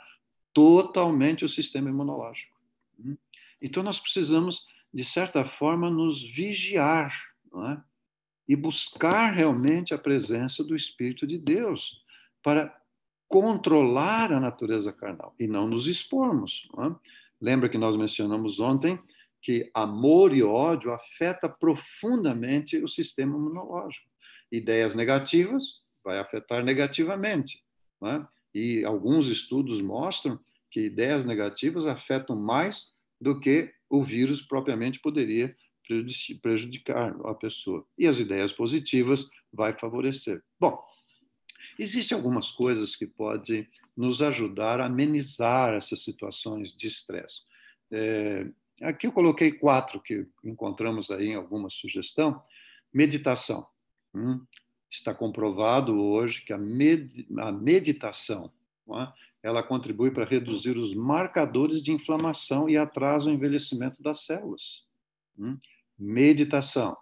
totalmente 0.53 1.45
o 1.45 1.49
sistema 1.49 1.89
imunológico. 1.89 2.55
Hein? 2.99 3.17
Então, 3.61 3.81
nós 3.81 3.99
precisamos, 3.99 4.65
de 4.93 5.03
certa 5.03 5.45
forma, 5.45 5.89
nos 5.89 6.21
vigiar 6.21 7.15
é? 7.71 7.77
e 8.47 8.55
buscar 8.55 9.31
realmente 9.31 9.93
a 9.93 9.97
presença 9.97 10.63
do 10.63 10.75
Espírito 10.75 11.25
de 11.25 11.37
Deus 11.37 12.03
para 12.43 12.76
controlar 13.27 14.31
a 14.31 14.39
natureza 14.39 14.93
carnal 14.93 15.35
e 15.39 15.47
não 15.47 15.67
nos 15.67 15.87
expormos. 15.87 16.67
Não 16.75 16.85
é? 16.85 16.95
Lembra 17.39 17.69
que 17.69 17.77
nós 17.77 17.95
mencionamos 17.95 18.59
ontem 18.59 18.99
que 19.41 19.69
amor 19.73 20.35
e 20.35 20.41
ódio 20.41 20.91
afeta 20.91 21.47
profundamente 21.47 22.77
o 22.77 22.87
sistema 22.87 23.37
imunológico. 23.37 24.09
Ideias 24.51 24.95
negativas 24.95 25.63
vai 26.03 26.17
afetar 26.17 26.63
negativamente. 26.63 27.63
É? 28.03 28.25
E 28.53 28.83
alguns 28.83 29.27
estudos 29.27 29.81
mostram 29.81 30.39
que 30.71 30.81
ideias 30.81 31.25
negativas 31.25 31.85
afetam 31.85 32.35
mais 32.35 32.91
do 33.19 33.39
que 33.39 33.73
o 33.89 34.03
vírus 34.03 34.41
propriamente 34.41 34.99
poderia 34.99 35.55
prejudicar 36.41 37.15
a 37.25 37.33
pessoa. 37.33 37.85
E 37.97 38.05
as 38.07 38.19
ideias 38.19 38.51
positivas 38.51 39.29
vai 39.53 39.73
favorecer. 39.73 40.43
Bom, 40.59 40.83
Existem 41.77 42.15
algumas 42.15 42.51
coisas 42.51 42.95
que 42.95 43.05
podem 43.05 43.67
nos 43.95 44.21
ajudar 44.21 44.79
a 44.79 44.85
amenizar 44.85 45.73
essas 45.73 46.03
situações 46.03 46.75
de 46.75 46.87
estresse. 46.87 47.41
É, 47.91 48.47
aqui 48.81 49.07
eu 49.07 49.11
coloquei 49.11 49.51
quatro 49.51 50.01
que 50.01 50.27
encontramos 50.43 51.09
aí 51.09 51.27
em 51.27 51.35
alguma 51.35 51.69
sugestão. 51.69 52.41
Meditação. 52.93 53.67
Hum, 54.13 54.45
está 54.89 55.13
comprovado 55.13 55.99
hoje 55.99 56.43
que 56.43 56.53
a, 56.53 56.57
med 56.57 57.27
a 57.37 57.51
meditação 57.51 58.51
é? 58.89 59.11
ela 59.43 59.61
contribui 59.61 60.11
para 60.11 60.25
reduzir 60.25 60.77
os 60.77 60.93
marcadores 60.93 61.81
de 61.81 61.91
inflamação 61.91 62.69
e 62.69 62.77
atrasa 62.77 63.29
o 63.29 63.33
envelhecimento 63.33 64.01
das 64.01 64.25
células. 64.25 64.87
Hum, 65.37 65.57
meditação. 65.97 66.97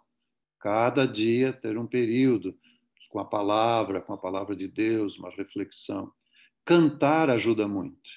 Cada 0.59 1.07
dia 1.07 1.53
ter 1.53 1.77
um 1.77 1.85
período 1.85 2.57
com 3.15 3.21
a 3.21 3.25
palavra, 3.25 4.01
com 4.01 4.11
a 4.11 4.17
palavra 4.17 4.53
de 4.53 4.67
Deus, 4.67 5.17
uma 5.17 5.29
reflexão. 5.29 6.11
Cantar 6.65 7.29
ajuda 7.29 7.65
muito. 7.65 8.09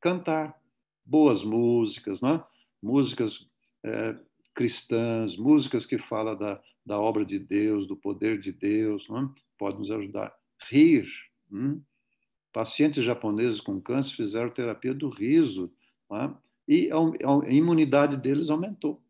Cantar. 0.00 0.56
Boas 1.04 1.42
músicas, 1.42 2.20
não 2.20 2.36
é? 2.36 2.44
músicas 2.80 3.44
é, 3.84 4.16
cristãs, 4.54 5.36
músicas 5.36 5.84
que 5.84 5.98
falam 5.98 6.36
da, 6.36 6.62
da 6.84 6.96
obra 6.96 7.24
de 7.24 7.40
Deus, 7.40 7.88
do 7.88 7.96
poder 7.96 8.38
de 8.38 8.52
Deus, 8.52 9.08
não 9.08 9.18
é? 9.18 9.28
pode 9.58 9.80
nos 9.80 9.90
ajudar. 9.90 10.32
Rir. 10.70 11.08
Hum? 11.50 11.82
Pacientes 12.52 13.02
japoneses 13.02 13.60
com 13.60 13.80
câncer 13.80 14.14
fizeram 14.14 14.50
terapia 14.50 14.94
do 14.94 15.08
riso 15.08 15.72
é? 16.12 16.30
e 16.68 16.88
a, 16.92 16.96
a 17.48 17.52
imunidade 17.52 18.16
deles 18.16 18.48
aumentou 18.48 19.02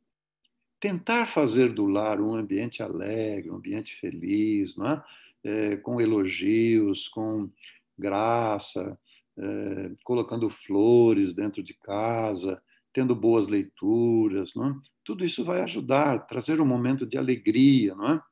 tentar 0.81 1.27
fazer 1.27 1.73
do 1.73 1.87
lar 1.87 2.21
um 2.21 2.35
ambiente 2.35 2.83
alegre, 2.83 3.51
um 3.51 3.57
ambiente 3.57 3.97
feliz, 3.97 4.77
não 4.77 4.89
é? 4.89 5.05
É, 5.47 5.77
com 5.77 6.01
elogios, 6.01 7.07
com 7.09 7.49
graça, 7.97 8.99
é, 9.39 9.93
colocando 10.03 10.51
flores 10.51 11.35
dentro 11.35 11.63
de 11.63 11.73
casa, 11.75 12.61
tendo 12.93 13.15
boas 13.15 13.47
leituras, 13.47 14.55
não 14.55 14.71
é? 14.71 14.75
tudo 15.05 15.25
isso 15.25 15.45
vai 15.45 15.63
ajudar, 15.63 16.27
trazer 16.27 16.61
um 16.61 16.67
momento 16.67 17.07
de 17.07 17.17
alegria, 17.17 17.95
não 17.95 18.15
é? 18.15 18.23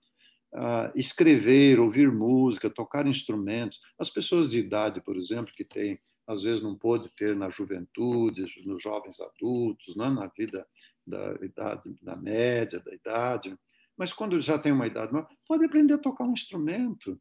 Ah, 0.56 0.92
escrever, 0.94 1.80
ouvir 1.80 2.10
música, 2.12 2.70
tocar 2.70 3.06
instrumentos. 3.06 3.80
As 3.98 4.08
pessoas 4.10 4.48
de 4.48 4.58
idade, 4.58 5.00
por 5.00 5.16
exemplo, 5.16 5.52
que 5.54 5.64
têm, 5.64 5.98
às 6.26 6.42
vezes 6.42 6.62
não 6.62 6.76
pôde 6.76 7.10
ter 7.10 7.34
na 7.34 7.48
juventude, 7.48 8.44
nos 8.64 8.82
jovens 8.82 9.20
adultos, 9.20 9.94
não 9.96 10.04
é? 10.06 10.10
na 10.10 10.26
vida 10.26 10.66
da 11.06 11.34
idade, 11.42 11.94
da 12.00 12.16
média, 12.16 12.80
da 12.80 12.94
idade, 12.94 13.56
mas 13.96 14.12
quando 14.12 14.40
já 14.40 14.58
tem 14.58 14.72
uma 14.72 14.86
idade 14.86 15.12
maior, 15.12 15.28
pode 15.46 15.64
aprender 15.64 15.94
a 15.94 15.98
tocar 15.98 16.24
um 16.24 16.32
instrumento. 16.32 17.20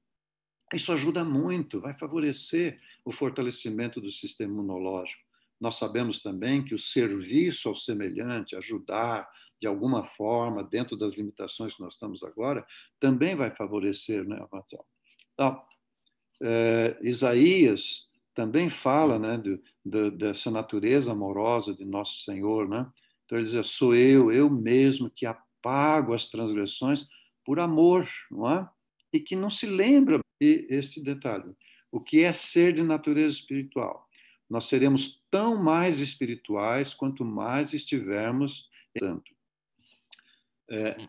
Isso 0.74 0.92
ajuda 0.92 1.24
muito, 1.24 1.80
vai 1.80 1.94
favorecer 1.94 2.80
o 3.06 3.12
fortalecimento 3.12 4.02
do 4.02 4.12
sistema 4.12 4.54
imunológico. 4.54 5.22
Nós 5.60 5.76
sabemos 5.76 6.22
também 6.22 6.64
que 6.64 6.74
o 6.74 6.80
serviço 6.80 7.70
ao 7.70 7.76
semelhante, 7.76 8.56
ajudar 8.56 9.30
de 9.62 9.68
alguma 9.68 10.04
forma, 10.04 10.64
dentro 10.64 10.98
das 10.98 11.14
limitações 11.14 11.76
que 11.76 11.82
nós 11.82 11.94
estamos 11.94 12.24
agora, 12.24 12.66
também 13.00 13.36
vai 13.36 13.50
favorecer 13.56 14.28
né, 14.28 14.36
a 14.52 14.64
Então, 15.34 15.64
é, 16.42 16.98
Isaías 17.02 18.10
também 18.34 18.70
fala 18.70 19.18
né, 19.18 19.38
de, 19.38 19.62
de, 19.86 20.12
dessa 20.12 20.52
natureza 20.52 21.12
amorosa 21.12 21.74
de 21.74 21.86
Nosso 21.86 22.24
Senhor. 22.24 22.68
Né? 22.68 22.86
Então, 23.24 23.38
ele 23.38 23.48
diz: 23.48 23.68
Sou 23.68 23.96
eu, 23.96 24.32
eu 24.32 24.50
mesmo 24.50 25.10
que 25.10 25.26
pago 25.64 26.14
as 26.14 26.28
transgressões 26.28 27.08
por 27.44 27.60
amor, 27.60 28.08
não 28.30 28.52
é? 28.52 28.70
E 29.12 29.20
que 29.20 29.36
não 29.36 29.50
se 29.50 29.66
lembra 29.66 30.20
este 30.40 31.02
detalhe. 31.02 31.56
O 31.92 32.00
que 32.00 32.22
é 32.22 32.34
ser 32.34 32.74
de 32.74 32.84
natureza 32.84 33.36
espiritual? 33.36 34.08
Nós 34.50 34.66
seremos 34.66 35.24
tão 35.32 35.62
mais 35.62 36.00
espirituais 36.00 36.94
quanto 36.94 37.24
mais 37.24 37.74
estivermos 37.74 38.70
tanto. 39.00 39.34
É, 40.70 41.08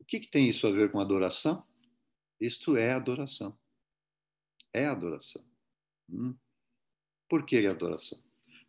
o 0.00 0.04
que, 0.04 0.20
que 0.20 0.30
tem 0.30 0.48
isso 0.48 0.66
a 0.66 0.70
ver 0.70 0.90
com 0.90 1.00
adoração? 1.00 1.66
Isto 2.40 2.76
é 2.76 2.92
adoração. 2.92 3.58
É 4.72 4.86
adoração. 4.86 5.44
Hum. 6.10 6.34
Por 7.28 7.44
que 7.44 7.66
adoração? 7.66 8.18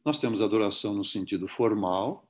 Nós 0.04 0.20
temos 0.20 0.42
adoração 0.42 0.94
no 0.94 1.06
sentido 1.06 1.48
formal, 1.48 2.29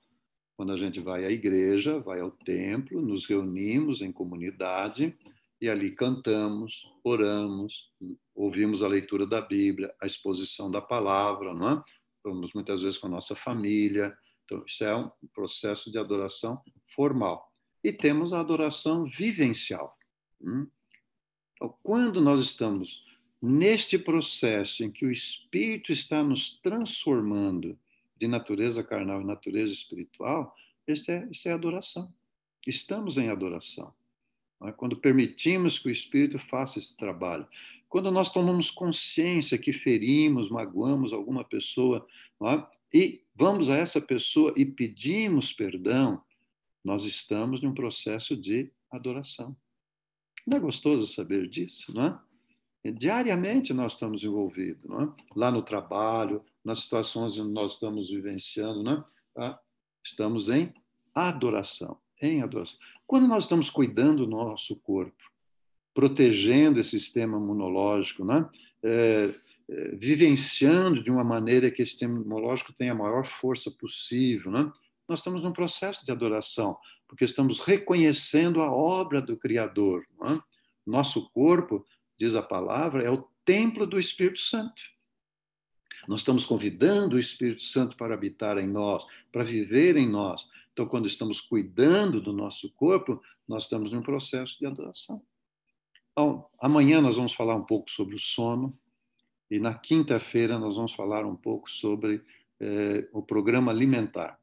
quando 0.60 0.74
a 0.74 0.78
gente 0.78 1.00
vai 1.00 1.24
à 1.24 1.32
igreja, 1.32 2.02
vai 2.02 2.20
ao 2.20 2.32
templo, 2.32 3.02
nos 3.02 3.26
reunimos 3.26 4.02
em 4.02 4.12
comunidade 4.12 5.18
e 5.62 5.70
ali 5.70 5.96
cantamos, 5.96 6.86
oramos, 7.02 7.90
ouvimos 8.36 8.84
a 8.84 8.88
leitura 8.90 9.26
da 9.26 9.40
Bíblia, 9.40 9.96
a 10.02 10.06
exposição 10.06 10.70
da 10.70 10.82
palavra, 10.82 11.54
não 11.54 11.70
é? 11.70 11.84
Vamos 12.22 12.52
muitas 12.54 12.82
vezes 12.82 12.98
com 12.98 13.08
a 13.08 13.10
nossa 13.10 13.38
família. 13.38 14.14
Então, 14.44 14.62
isso 14.68 14.84
é 14.84 14.94
um 14.94 15.10
processo 15.34 15.90
de 15.90 15.98
adoração 15.98 16.62
formal. 16.94 17.50
E 17.82 17.94
temos 17.94 18.34
a 18.34 18.42
adoração 18.42 19.06
vivencial. 19.06 19.98
Hum? 20.42 20.68
Então, 21.54 21.74
quando 21.82 22.20
nós 22.20 22.42
estamos 22.42 23.02
neste 23.42 23.98
processo 23.98 24.84
em 24.84 24.92
que 24.92 25.06
o 25.06 25.12
Espírito 25.12 25.94
está 25.94 26.22
nos 26.22 26.60
transformando 26.60 27.80
de 28.20 28.28
natureza 28.28 28.84
carnal 28.84 29.22
e 29.22 29.26
natureza 29.26 29.74
espiritual, 29.74 30.54
isso 30.88 31.10
é, 31.12 31.28
isso 31.32 31.48
é 31.48 31.52
adoração. 31.52 32.14
Estamos 32.68 33.18
em 33.18 33.30
adoração. 33.30 33.94
É? 34.64 34.72
Quando 34.72 34.98
permitimos 34.98 35.80
que 35.80 35.88
o 35.88 35.92
Espírito 35.92 36.38
faça 36.38 36.80
esse 36.80 36.96
trabalho. 36.98 37.48
Quando 37.88 38.12
nós 38.12 38.32
tomamos 38.32 38.70
consciência 38.70 39.58
que 39.58 39.72
ferimos, 39.72 40.50
magoamos 40.50 41.14
alguma 41.14 41.44
pessoa 41.44 42.06
é? 42.44 42.64
e 42.94 43.24
vamos 43.34 43.70
a 43.70 43.78
essa 43.78 44.02
pessoa 44.02 44.54
e 44.56 44.66
pedimos 44.66 45.54
perdão, 45.54 46.22
nós 46.84 47.04
estamos 47.04 47.64
em 47.64 47.68
um 47.68 47.74
processo 47.74 48.36
de 48.36 48.72
adoração. 48.92 49.56
Não 50.46 50.58
é 50.58 50.60
gostoso 50.60 51.08
saber 51.08 51.48
disso, 51.48 51.94
não 51.94 52.06
é? 52.06 52.92
diariamente 52.92 53.74
nós 53.74 53.94
estamos 53.94 54.24
envolvidos, 54.24 54.86
não 54.86 55.02
é? 55.04 55.14
lá 55.36 55.52
no 55.52 55.62
trabalho, 55.62 56.44
nas 56.64 56.80
situações 56.80 57.40
onde 57.40 57.52
nós 57.52 57.74
estamos 57.74 58.10
vivenciando, 58.10 58.84
né? 58.84 59.04
Tá? 59.34 59.60
estamos 60.04 60.50
em 60.50 60.74
adoração, 61.14 61.98
em 62.22 62.42
adoração. 62.42 62.78
Quando 63.06 63.28
nós 63.28 63.44
estamos 63.44 63.70
cuidando 63.70 64.26
do 64.26 64.32
nosso 64.32 64.76
corpo, 64.78 65.24
protegendo 65.94 66.80
esse 66.80 66.92
sistema 66.92 67.38
imunológico, 67.38 68.24
né? 68.24 68.50
É, 68.82 69.34
é, 69.72 69.96
vivenciando 69.96 71.04
de 71.04 71.12
uma 71.12 71.24
maneira 71.24 71.70
que 71.70 71.82
esse 71.82 71.92
sistema 71.92 72.20
imunológico 72.20 72.74
tenha 72.74 72.94
a 72.94 72.96
maior 72.96 73.28
força 73.28 73.70
possível, 73.70 74.52
né? 74.52 74.72
nós 75.08 75.20
estamos 75.20 75.44
num 75.44 75.52
processo 75.52 76.06
de 76.06 76.12
adoração, 76.12 76.78
porque 77.08 77.26
estamos 77.26 77.60
reconhecendo 77.60 78.62
a 78.62 78.72
obra 78.72 79.22
do 79.22 79.36
Criador. 79.36 80.06
Né? 80.22 80.40
Nosso 80.86 81.30
corpo, 81.32 81.86
diz 82.18 82.36
a 82.36 82.42
palavra, 82.42 83.04
é 83.04 83.10
o 83.10 83.28
templo 83.44 83.86
do 83.86 84.00
Espírito 84.00 84.40
Santo. 84.40 84.82
Nós 86.08 86.22
estamos 86.22 86.46
convidando 86.46 87.16
o 87.16 87.20
Espírito 87.20 87.64
Santo 87.64 87.98
para 87.98 88.14
habitar 88.14 88.58
em 88.58 88.68
nós, 88.68 89.06
para 89.32 89.44
viver 89.44 89.98
em 89.98 90.10
nós. 90.10 90.48
Então, 90.74 90.86
quando 90.86 91.08
estamos 91.08 91.42
cuidando 91.42 92.22
do 92.22 92.32
nosso 92.32 92.72
corpo, 92.72 93.22
nós 93.48 93.64
estamos 93.64 93.92
num 93.92 94.02
processo 94.02 94.58
de 94.60 94.66
adoração. 94.66 95.22
Então, 96.12 96.46
amanhã 96.60 97.02
nós 97.02 97.18
vamos 97.18 97.34
falar 97.34 97.56
um 97.56 97.64
pouco 97.64 97.90
sobre 97.90 98.16
o 98.16 98.20
sono 98.20 98.78
e 99.50 99.60
na 99.60 99.74
quinta-feira 99.74 100.60
nós 100.60 100.76
vamos 100.76 100.94
falar 100.94 101.26
um 101.26 101.36
pouco 101.36 101.70
sobre 101.70 102.24
eh, 102.60 103.08
o 103.12 103.22
programa 103.22 103.72
alimentar. 103.72 104.40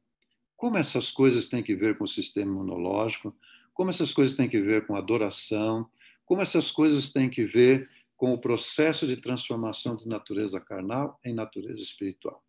Como 0.56 0.78
essas 0.78 1.12
coisas 1.12 1.46
têm 1.46 1.62
que 1.62 1.74
ver 1.74 1.98
com 1.98 2.04
o 2.04 2.08
sistema 2.08 2.50
imunológico, 2.50 3.36
como 3.74 3.90
essas 3.90 4.12
coisas 4.14 4.34
têm 4.34 4.48
que 4.48 4.60
ver 4.60 4.86
com 4.86 4.96
adoração, 4.96 5.88
como 6.24 6.40
essas 6.40 6.72
coisas 6.72 7.10
têm 7.10 7.28
que 7.28 7.44
ver 7.44 7.88
com 8.16 8.32
o 8.32 8.40
processo 8.40 9.06
de 9.06 9.16
transformação 9.16 9.94
de 9.94 10.08
natureza 10.08 10.60
carnal 10.60 11.20
em 11.22 11.34
natureza 11.34 11.82
espiritual. 11.82 12.42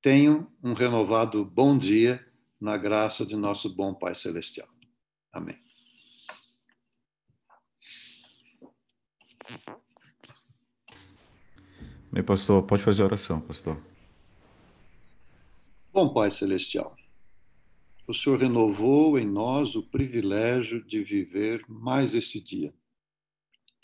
Tenham 0.00 0.50
um 0.62 0.72
renovado 0.72 1.44
bom 1.44 1.76
dia 1.76 2.24
na 2.60 2.76
graça 2.76 3.26
de 3.26 3.34
nosso 3.36 3.74
bom 3.74 3.92
Pai 3.92 4.14
Celestial. 4.14 4.68
Amém. 5.32 5.60
Bem, 12.12 12.22
pastor, 12.22 12.62
pode 12.62 12.82
fazer 12.82 13.02
a 13.02 13.06
oração, 13.06 13.40
pastor. 13.40 13.76
Bom 15.92 16.12
Pai 16.12 16.30
Celestial, 16.30 16.96
o 18.06 18.14
Senhor 18.14 18.38
renovou 18.38 19.18
em 19.18 19.26
nós 19.26 19.74
o 19.74 19.82
privilégio 19.82 20.82
de 20.84 21.02
viver 21.02 21.64
mais 21.68 22.14
este 22.14 22.40
dia 22.40 22.72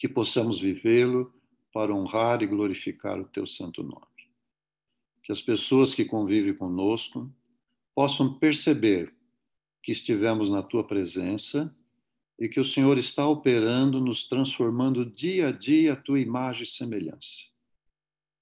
que 0.02 0.08
possamos 0.08 0.58
vivê-lo 0.58 1.32
para 1.72 1.94
honrar 1.94 2.42
e 2.42 2.46
glorificar 2.48 3.20
o 3.20 3.24
teu 3.24 3.46
santo 3.46 3.84
nome. 3.84 4.26
Que 5.22 5.30
as 5.30 5.40
pessoas 5.40 5.94
que 5.94 6.04
convivem 6.04 6.56
conosco 6.56 7.32
possam 7.94 8.36
perceber 8.36 9.14
que 9.80 9.92
estivemos 9.92 10.50
na 10.50 10.60
tua 10.60 10.84
presença 10.84 11.72
e 12.36 12.48
que 12.48 12.58
o 12.58 12.64
Senhor 12.64 12.98
está 12.98 13.28
operando, 13.28 14.00
nos 14.00 14.26
transformando 14.26 15.06
dia 15.06 15.50
a 15.50 15.52
dia 15.52 15.92
a 15.92 15.96
tua 15.96 16.18
imagem 16.18 16.64
e 16.64 16.66
semelhança. 16.66 17.44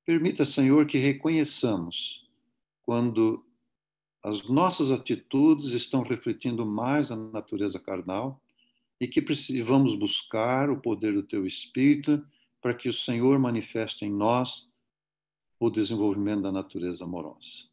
Permita, 0.06 0.46
Senhor, 0.46 0.86
que 0.86 0.96
reconheçamos 0.96 2.26
quando 2.80 3.44
as 4.22 4.48
nossas 4.48 4.90
atitudes 4.90 5.74
estão 5.74 6.02
refletindo 6.02 6.64
mais 6.64 7.10
a 7.10 7.16
natureza 7.16 7.78
carnal 7.78 8.40
e 9.00 9.08
que 9.08 9.22
precisamos 9.22 9.94
buscar 9.94 10.68
o 10.70 10.80
poder 10.80 11.14
do 11.14 11.22
teu 11.22 11.46
Espírito 11.46 12.24
para 12.60 12.74
que 12.74 12.88
o 12.88 12.92
Senhor 12.92 13.38
manifeste 13.38 14.04
em 14.04 14.10
nós 14.10 14.68
o 15.58 15.70
desenvolvimento 15.70 16.42
da 16.42 16.52
natureza 16.52 17.04
amorosa. 17.04 17.68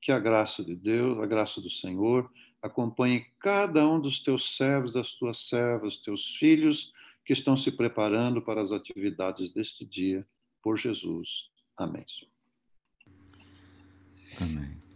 Que 0.00 0.12
a 0.12 0.18
graça 0.18 0.64
de 0.64 0.76
Deus, 0.76 1.18
a 1.18 1.26
graça 1.26 1.60
do 1.60 1.68
Senhor, 1.68 2.30
acompanhe 2.62 3.26
cada 3.40 3.86
um 3.86 4.00
dos 4.00 4.20
teus 4.20 4.56
servos, 4.56 4.92
das 4.92 5.12
tuas 5.12 5.48
servas, 5.48 5.96
teus 5.96 6.36
filhos 6.36 6.92
que 7.24 7.32
estão 7.32 7.56
se 7.56 7.72
preparando 7.72 8.40
para 8.40 8.62
as 8.62 8.72
atividades 8.72 9.52
deste 9.52 9.84
dia, 9.84 10.26
por 10.62 10.78
Jesus. 10.78 11.50
Amém. 11.76 12.06
Amém. 14.40 14.87